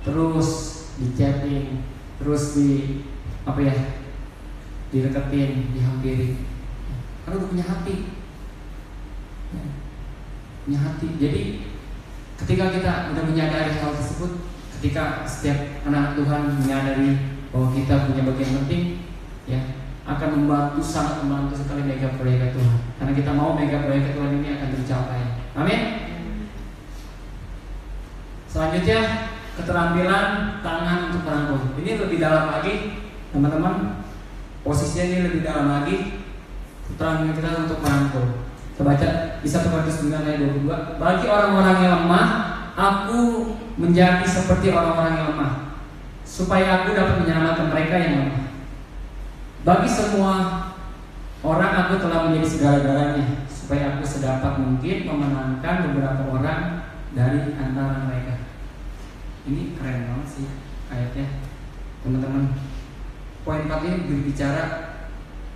Terus 0.01 0.49
chatting 1.13 1.85
terus 2.17 2.57
di 2.57 3.03
apa 3.45 3.61
ya 3.61 3.75
dideketin 4.89 5.75
dihampiri. 5.77 6.41
Karena 7.25 7.35
udah 7.37 7.49
punya 7.53 7.65
hati. 7.65 7.95
Ya, 9.53 9.65
punya 10.65 10.79
hati. 10.81 11.07
Jadi 11.21 11.41
ketika 12.41 12.73
kita 12.73 12.91
udah 13.13 13.23
menyadari 13.29 13.77
hal 13.77 13.93
tersebut 13.93 14.31
ketika 14.77 15.23
setiap 15.23 15.85
anak 15.87 16.17
Tuhan 16.17 16.41
menyadari 16.61 17.37
bahwa 17.49 17.71
kita 17.71 18.11
punya 18.11 18.21
bagian 18.27 18.51
penting 18.63 18.83
ya 19.47 19.84
akan 20.05 20.29
membantu 20.37 20.81
sangat 20.85 21.25
membantu 21.25 21.57
sekali 21.57 21.81
mega 21.81 22.13
proyek 22.15 22.53
Tuhan 22.53 22.77
karena 23.01 23.13
kita 23.17 23.31
mau 23.33 23.57
mega 23.57 23.81
proyek 23.81 24.13
Tuhan 24.13 24.31
ini 24.37 24.47
akan 24.53 24.67
tercapai 24.77 25.21
amin 25.57 25.81
selanjutnya 28.45 29.33
keterampilan 29.55 30.59
tangan 30.59 30.97
untuk 31.11 31.21
merangkul. 31.23 31.59
Ini 31.79 31.91
lebih 31.99 32.17
dalam 32.19 32.51
lagi, 32.51 32.73
teman-teman. 33.31 34.03
Posisinya 34.61 35.03
ini 35.07 35.17
lebih 35.31 35.41
dalam 35.47 35.65
lagi. 35.71 36.19
Keterampilan 36.91 37.33
kita 37.33 37.49
untuk 37.65 37.79
merangkul. 37.81 38.25
Kita 38.75 38.83
baca 38.83 39.09
bisa 39.39 39.63
Korintus 39.63 40.03
9 40.03 40.27
ayat 40.27 40.39
22. 40.43 40.99
Bagi 40.99 41.25
orang-orang 41.31 41.77
yang 41.79 41.93
lemah, 42.03 42.27
aku 42.75 43.19
menjadi 43.79 44.27
seperti 44.27 44.75
orang-orang 44.75 45.15
yang 45.15 45.27
lemah, 45.31 45.51
supaya 46.27 46.83
aku 46.83 46.91
dapat 46.91 47.23
menyelamatkan 47.23 47.71
mereka 47.71 47.95
yang 47.95 48.13
lemah. 48.19 48.43
Bagi 49.65 49.89
semua 49.89 50.61
orang 51.41 51.73
aku 51.73 51.97
telah 51.97 52.29
menjadi 52.29 52.45
segala-galanya, 52.53 53.49
supaya 53.49 53.97
aku 53.97 54.05
sedapat 54.05 54.61
mungkin 54.61 55.09
memenangkan 55.09 55.89
beberapa 55.89 56.37
orang 56.37 56.85
dari 57.17 57.57
antara 57.57 58.05
mereka. 58.05 58.45
Ini 59.49 59.73
keren 59.73 60.05
banget 60.05 60.27
sih 60.29 60.45
ayatnya 60.93 61.41
teman-teman. 62.05 62.53
Poin 63.41 63.65
4 63.65 63.89
ini 63.89 63.97
berbicara 64.05 64.65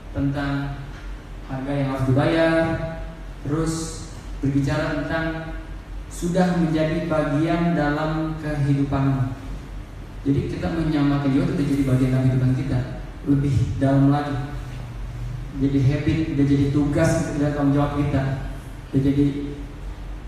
tentang 0.10 0.82
harga 1.46 1.70
yang 1.70 1.94
harus 1.94 2.06
dibayar, 2.10 2.54
terus 3.46 3.74
berbicara 4.42 5.06
tentang 5.06 5.26
sudah 6.10 6.58
menjadi 6.58 7.06
bagian 7.06 7.78
dalam 7.78 8.42
kehidupanmu. 8.42 9.38
Jadi 10.26 10.50
kita 10.50 10.74
menyamakan 10.74 11.30
juga 11.30 11.54
itu 11.54 11.78
jadi 11.78 11.84
bagian 11.86 12.10
dalam 12.10 12.26
kehidupan 12.26 12.54
kita 12.58 12.99
lebih 13.28 13.80
dalam 13.82 14.14
lagi. 14.14 14.56
Jadi 15.60 15.80
habit, 15.84 16.18
udah 16.38 16.46
jadi 16.46 16.66
tugas, 16.72 17.12
udah 17.36 17.52
tanggung 17.52 17.76
jawab 17.76 18.00
kita, 18.00 18.22
udah 18.94 19.02
jadi 19.02 19.26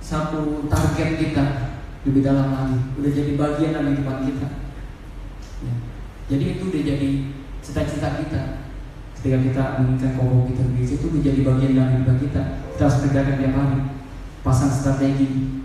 satu 0.01 0.67
target 0.67 1.09
kita 1.21 1.45
lebih 2.03 2.21
dalam 2.25 2.51
lagi. 2.51 2.79
Udah 2.97 3.11
jadi 3.13 3.31
bagian 3.37 3.71
dari 3.77 3.95
kehidupan 3.95 4.17
kita. 4.27 4.47
Ya. 5.61 5.75
jadi 6.25 6.57
itu 6.57 6.73
udah 6.73 6.81
jadi 6.81 7.09
cita-cita 7.61 8.09
kita. 8.17 8.41
Ketika 9.21 9.37
kita 9.37 9.63
menginginkan 9.77 10.17
kokoh 10.17 10.49
kita 10.49 10.65
di 10.73 10.81
situ 10.81 11.05
menjadi 11.13 11.45
bagian 11.45 11.77
dari 11.77 11.93
hidup 12.01 12.17
kita. 12.17 12.41
Kita 12.73 12.81
harus 12.89 12.99
kerjakan 13.05 13.35
tiap 13.37 13.53
hari. 13.53 13.79
Pasang 14.41 14.73
strategi. 14.73 15.61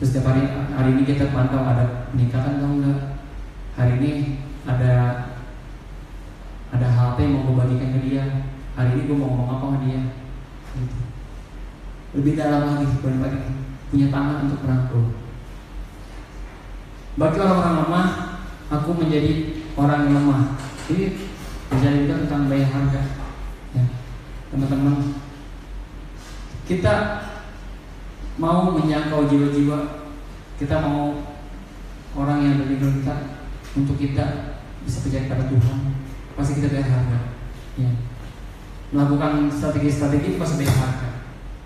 Terus 0.00 0.16
tiap 0.16 0.32
hari 0.32 0.48
hari 0.48 0.96
ini 0.96 1.04
kita 1.04 1.28
pantau 1.28 1.60
ada 1.60 2.08
peningkatan 2.08 2.56
atau 2.56 2.72
enggak. 2.72 3.00
Hari 3.76 3.92
ini 4.00 4.12
ada 4.64 4.92
ada 6.70 6.86
hal 6.86 7.18
yang 7.18 7.30
mau 7.34 7.42
gue 7.50 7.54
bagikan 7.58 7.90
ke 7.98 8.00
dia. 8.06 8.24
Hari 8.78 8.94
ini 8.94 9.02
gue 9.10 9.16
mau 9.18 9.28
ngomong 9.34 9.50
apa 9.50 9.64
sama 9.66 9.78
dia. 9.86 10.00
Gitu. 10.70 10.98
lebih 12.10 12.34
dalam 12.34 12.62
lagi 12.66 12.86
benar 13.02 13.34
punya 13.90 14.06
tangan 14.10 14.46
untuk 14.46 14.62
merangkul. 14.62 15.04
Bagi 17.18 17.38
orang-orang 17.38 17.76
lemah 17.86 18.06
aku 18.70 18.90
menjadi 18.98 19.32
orang 19.74 20.06
yang 20.06 20.14
lemah. 20.22 20.42
Ini 20.90 21.04
bisa 21.70 21.88
juga 21.90 22.14
tentang 22.26 22.50
bayar 22.50 22.70
harga. 22.70 23.02
Ya 23.74 23.84
teman-teman. 24.50 25.14
Kita 26.66 26.94
mau 28.38 28.74
menjangkau 28.74 29.26
jiwa-jiwa. 29.26 29.78
Kita 30.58 30.82
mau 30.82 31.18
orang 32.14 32.38
yang 32.42 32.54
dari 32.62 32.78
kita 32.78 33.14
untuk 33.74 33.94
kita 33.98 34.58
bisa 34.82 34.98
percaya 35.06 35.30
pada 35.30 35.46
Tuhan 35.46 36.09
pasti 36.40 36.56
kita 36.56 36.72
bayar 36.72 36.88
harga 36.88 37.20
ya. 37.76 37.90
Melakukan 38.90 39.52
strategi-strategi 39.52 40.34
itu 40.34 40.38
pasti 40.40 40.64
bayar 40.64 40.76
harga. 40.80 41.08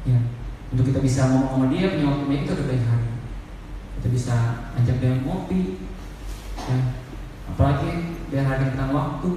Ya. 0.05 0.19
Untuk 0.75 0.91
kita 0.91 1.01
bisa 1.01 1.31
ngomong 1.31 1.51
sama 1.55 1.67
dia 1.71 1.95
punya 1.95 2.11
waktu 2.11 2.27
baik 2.27 2.43
itu 2.45 2.53
udah 2.53 2.67
bayar 2.67 2.85
harga. 2.91 3.13
Kita 3.95 4.09
bisa 4.11 4.35
ajak 4.77 4.97
dia 4.99 5.23
ngopi 5.23 5.61
ya. 6.59 6.79
Apalagi 7.55 7.91
bayar 8.29 8.47
harga 8.51 8.67
tentang 8.75 8.91
waktu 8.91 9.31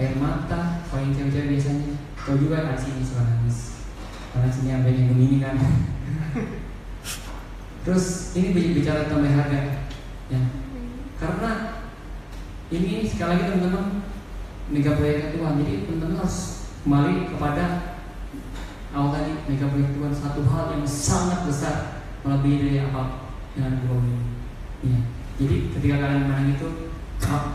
air 0.00 0.16
mata 0.16 0.80
paling 0.88 1.12
cewek-cewek 1.12 1.52
biasanya. 1.52 1.92
Kau 2.16 2.38
juga 2.38 2.64
kan 2.64 2.78
sini 2.78 3.04
suka 3.04 3.26
nangis 3.26 3.84
karena 4.32 4.48
sini 4.48 4.70
ada 4.72 4.88
yang 4.88 5.12
begini 5.12 5.36
kan. 5.44 5.60
Terus 7.84 8.32
ini 8.38 8.72
bicara 8.72 9.04
tentang 9.04 9.28
harga 9.28 9.60
ya. 10.32 10.40
Karena 11.20 11.71
ini 12.72 13.04
sekali 13.04 13.36
lagi 13.36 13.44
teman-teman 13.52 13.84
mega 14.72 14.96
proyek 14.96 15.36
Tuhan. 15.36 15.60
Jadi 15.60 15.72
teman-teman 15.84 16.16
harus 16.24 16.38
kembali 16.82 17.14
kepada 17.28 17.64
awal 18.96 19.10
tadi 19.12 19.32
mega 19.44 19.66
proyek 19.68 19.92
Tuhan. 19.92 20.12
Satu 20.16 20.40
hal 20.48 20.64
yang 20.72 20.84
sangat 20.88 21.44
besar 21.44 21.76
melebihi 22.24 22.56
dari 22.64 22.78
apa? 22.80 23.28
Yang 23.52 23.64
ada 23.68 23.78
ini. 24.00 24.16
Ya. 24.82 24.98
jadi 25.38 25.56
ketika 25.78 25.94
kalian 26.02 26.26
menang 26.26 26.58
itu 26.58 26.90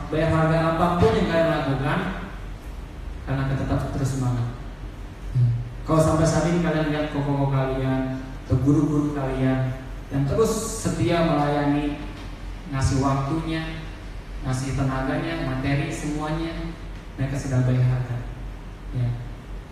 bayar 0.07 0.31
harga 0.31 0.57
apa 0.79 0.85
pun 0.95 1.11
yang 1.11 1.27
kalian 1.27 1.49
lakukan 1.51 1.99
karena 3.27 3.43
kita 3.51 3.63
tetap 3.67 3.89
terus 3.91 4.11
semangat. 4.15 4.47
Kalau 5.83 5.99
sampai 6.03 6.27
saat 6.27 6.47
ini 6.51 6.63
kalian 6.63 6.91
lihat 6.91 7.11
koko-koko 7.11 7.51
kalian 7.51 8.23
atau 8.47 8.55
guru-guru 8.63 9.11
kalian 9.11 9.75
yang 10.07 10.23
terus 10.23 10.51
setia 10.83 11.27
melayani, 11.27 11.99
ngasih 12.71 13.03
waktunya, 13.03 13.86
ngasih 14.45 14.77
tenaganya, 14.77 15.47
materi 15.47 15.89
semuanya, 15.89 16.73
mereka 17.17 17.35
sedang 17.37 17.65
harga. 17.65 18.17
Ya. 18.93 19.09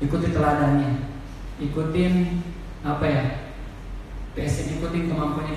Ikuti 0.01 0.33
teladannya, 0.33 1.11
ikutin 1.61 2.43
apa 2.81 3.05
ya? 3.05 3.23
PSN 4.35 4.79
ikutin 4.79 5.07
kemampuannya 5.07 5.55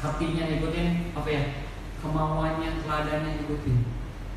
hatinya 0.00 0.44
ikutin 0.60 1.12
apa 1.12 1.28
ya? 1.28 1.42
Kemauannya, 2.00 2.84
teladannya 2.84 3.44
ikutin. 3.44 3.84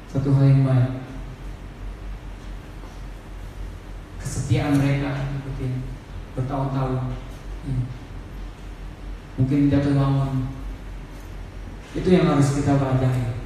Satu 0.08 0.32
hal 0.36 0.46
yang 0.48 0.64
baik. 0.64 1.08
kesetiaan 4.28 4.76
mereka 4.76 5.32
ikutin 5.40 5.88
bertahun-tahun 6.36 7.16
hmm. 7.64 7.84
mungkin 9.40 9.72
jatuh 9.72 9.96
bangun 9.96 10.32
itu 11.96 12.08
yang 12.12 12.28
harus 12.28 12.52
kita 12.60 12.76
pelajari 12.76 13.37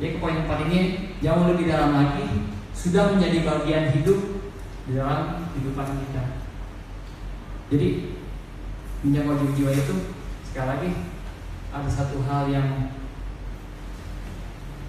ya 0.00 0.16
poin 0.16 0.40
empat 0.40 0.64
ini 0.72 1.12
jauh 1.20 1.44
lebih 1.44 1.68
dalam 1.68 1.92
lagi 1.92 2.48
sudah 2.72 3.12
menjadi 3.12 3.44
bagian 3.44 3.92
hidup 3.92 4.40
di 4.88 4.96
dalam 4.96 5.44
kehidupan 5.52 6.00
kita. 6.08 6.24
Jadi 7.68 7.88
menjaga 9.04 9.44
jiwa 9.52 9.70
itu 9.76 9.94
sekali 10.48 10.66
lagi 10.72 10.90
ada 11.70 11.90
satu 11.92 12.24
hal 12.24 12.48
yang 12.48 12.96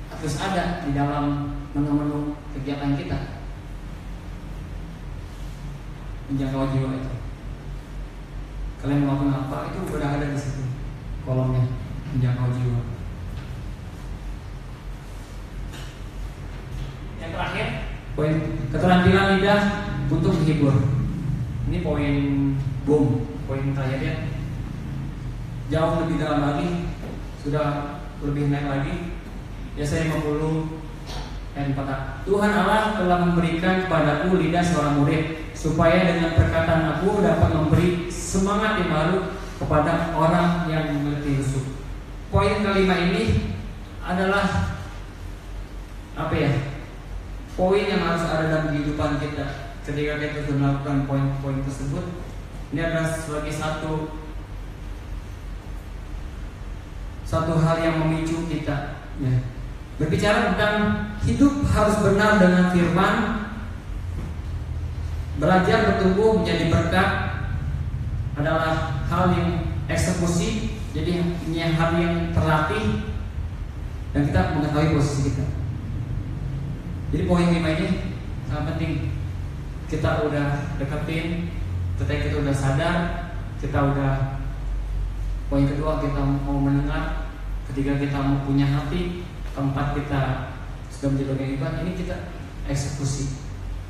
harus 0.08 0.36
ada 0.40 0.88
di 0.88 0.96
dalam 0.96 1.60
menu-menu 1.76 2.40
kegiatan 2.56 2.96
kita. 2.96 3.44
Menjangkau 6.32 6.72
jiwa 6.72 6.90
itu. 6.96 7.14
Kalian 8.80 9.04
melakukan 9.04 9.36
apa? 9.46 9.76
Itu 9.76 9.80
sudah 9.92 10.10
ada 10.16 10.32
di 10.32 10.40
situ 10.40 10.64
kolomnya 11.28 11.68
menjangkau 12.16 12.50
jiwa 12.56 12.91
yang 17.32 17.40
terakhir 17.40 17.68
poin 18.12 18.36
keterampilan 18.76 19.40
lidah 19.40 19.62
untuk 20.12 20.36
menghibur 20.36 20.76
ini 21.72 21.80
poin 21.80 22.16
boom 22.84 23.24
poin 23.48 23.72
terakhirnya 23.72 24.28
jauh 25.72 26.04
lebih 26.04 26.20
dalam 26.20 26.40
lagi 26.44 26.68
sudah 27.40 27.68
lebih 28.20 28.52
naik 28.52 28.68
lagi 28.68 28.94
biasanya 29.80 30.20
50 30.20 31.56
dan 31.56 31.68
kata 31.72 31.96
Tuhan 32.28 32.52
Allah 32.52 33.00
telah 33.00 33.18
memberikan 33.24 33.88
kepadaku 33.88 34.36
lidah 34.44 34.64
seorang 34.64 35.00
murid 35.00 35.24
supaya 35.56 36.12
dengan 36.12 36.36
perkataan 36.36 37.00
aku 37.00 37.24
dapat 37.24 37.50
memberi 37.56 38.12
semangat 38.12 38.84
yang 38.84 38.92
baru 38.92 39.18
kepada 39.60 40.16
orang 40.18 40.66
yang 40.72 40.90
mengerti 40.96 41.38
Yusuf. 41.38 41.66
Poin 42.34 42.64
kelima 42.64 42.96
ini 42.98 43.54
adalah 44.02 44.74
apa 46.16 46.34
ya? 46.34 46.71
Poin 47.60 47.84
yang 47.84 48.00
harus 48.00 48.24
ada 48.26 48.48
dalam 48.48 48.66
kehidupan 48.72 49.20
kita 49.20 49.76
ketika 49.84 50.14
kita 50.22 50.48
sudah 50.48 50.58
melakukan 50.58 50.98
poin-poin 51.10 51.60
tersebut. 51.68 52.06
Ini 52.72 52.80
adalah 52.88 53.12
sebagai 53.12 53.52
satu 53.52 54.22
satu 57.32 57.64
hal 57.64 57.80
yang 57.80 57.96
memicu 58.04 58.44
kita 58.52 59.08
ya 59.24 59.34
Berbicara 59.96 60.52
tentang 60.52 60.76
hidup 61.24 61.64
harus 61.64 61.96
benar 62.04 62.44
dengan 62.44 62.76
firman 62.76 63.16
Belajar 65.40 65.78
bertumbuh 65.88 66.44
menjadi 66.44 66.68
berkat 66.68 67.10
adalah 68.36 69.00
hal 69.08 69.32
yang 69.32 69.64
eksekusi 69.88 70.76
Jadi 70.92 71.24
ini 71.48 71.60
hal 71.64 71.96
yang 71.96 72.36
terlatih 72.36 73.16
Dan 74.12 74.28
kita 74.28 74.52
mengetahui 74.60 75.00
posisi 75.00 75.32
kita 75.32 75.61
Jadi 77.12 77.24
poin 77.28 77.48
lima 77.52 77.70
ini 77.76 77.88
sangat 78.48 78.76
penting. 78.76 79.12
Kita 79.92 80.24
udah 80.24 80.80
deketin 80.80 81.52
Ketika 82.00 82.32
kita 82.32 82.48
udah 82.48 82.56
sadar 82.56 82.98
Kita 83.60 83.92
udah 83.92 84.40
Poin 85.52 85.68
kedua 85.68 86.00
kita 86.00 86.24
mau 86.24 86.64
mendengar 86.64 87.28
Ketika 87.68 88.00
kita 88.00 88.16
mau 88.16 88.40
punya 88.48 88.72
hati 88.72 89.28
tempat 89.52 90.00
kita 90.00 90.52
sudah 90.92 91.08
menjadi 91.12 91.30
bagian 91.34 91.56
ibadah 91.58 91.80
ini 91.82 91.92
kita 91.98 92.16
eksekusi 92.70 93.42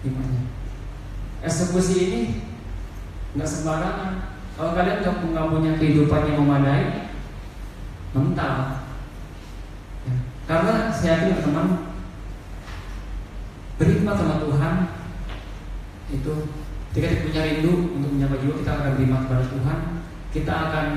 imannya. 0.08 0.48
Eksekusi 1.44 1.96
ini 2.08 2.22
nggak 3.36 3.50
sembarangan. 3.50 4.12
Kalau 4.56 4.72
kalian 4.78 5.04
nggak 5.04 5.50
punya 5.52 5.72
kehidupan 5.76 6.30
yang 6.30 6.40
memadai 6.46 7.12
mental. 8.12 8.86
Ya. 10.02 10.16
karena 10.50 10.90
saya 10.90 11.30
teman 11.46 11.91
berkhidmat 13.82 14.14
sama 14.14 14.38
Tuhan 14.46 14.74
itu 16.14 16.34
ketika 16.94 17.08
kita 17.10 17.24
punya 17.26 17.42
rindu 17.50 17.74
untuk 17.98 18.10
menyapa 18.14 18.38
jiwa 18.38 18.54
kita 18.62 18.70
akan 18.78 18.86
berkhidmat 18.94 19.22
kepada 19.26 19.46
Tuhan. 19.50 19.78
Kita 20.32 20.54
akan 20.54 20.88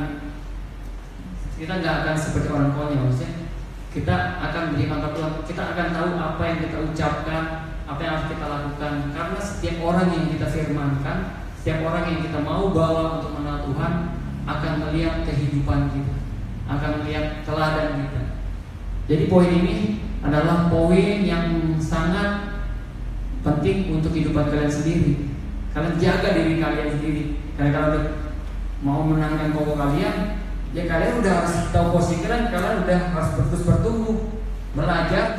kita 1.56 1.72
nggak 1.80 1.96
akan 2.04 2.16
seperti 2.20 2.48
orang 2.52 2.70
konyol 2.76 3.08
maksudnya. 3.08 3.48
Kita 3.94 4.16
akan 4.42 4.62
beri 4.76 4.84
mata 4.90 5.08
Tuhan. 5.16 5.32
Kita 5.48 5.62
akan 5.72 5.86
tahu 5.96 6.08
apa 6.18 6.42
yang 6.44 6.58
kita 6.66 6.76
ucapkan 6.82 7.42
apa 7.88 8.00
yang 8.04 8.12
harus 8.20 8.28
kita 8.28 8.44
lakukan. 8.44 8.92
Karena 9.16 9.38
setiap 9.40 9.76
orang 9.80 10.08
yang 10.12 10.24
kita 10.36 10.46
firmankan 10.52 11.18
setiap 11.64 11.80
orang 11.80 12.04
yang 12.12 12.20
kita 12.20 12.38
mau 12.44 12.68
bawa 12.68 13.16
untuk 13.16 13.40
mengenal 13.40 13.64
Tuhan 13.64 13.92
akan 14.44 14.72
melihat 14.84 15.24
kehidupan 15.24 15.88
kita 15.88 16.14
akan 16.68 16.90
melihat 17.00 17.40
teladan 17.40 18.04
kita. 18.04 18.22
Jadi 19.08 19.24
poin 19.32 19.48
ini 19.48 20.04
adalah 20.20 20.68
poin 20.68 21.24
yang 21.24 21.76
sangat 21.80 22.53
penting 23.44 23.92
untuk 23.92 24.10
kehidupan 24.16 24.48
kalian 24.48 24.72
sendiri. 24.72 25.28
Kalian 25.76 26.00
jaga 26.00 26.28
diri 26.32 26.54
kalian 26.58 26.88
sendiri. 26.96 27.22
Karena 27.54 27.70
kalau 27.76 28.00
mau 28.80 29.00
menangkan 29.04 29.52
pokok 29.52 29.76
kalian 29.76 30.16
ya 30.74 30.82
kalian 30.90 31.22
udah 31.22 31.32
harus 31.38 31.54
tahu 31.70 31.86
posisi 31.94 32.26
kalian 32.26 32.50
kalian 32.50 32.82
udah 32.82 32.98
harus 33.14 33.30
terus 33.48 33.62
bertumbuh 33.62 34.18
belajar 34.74 35.38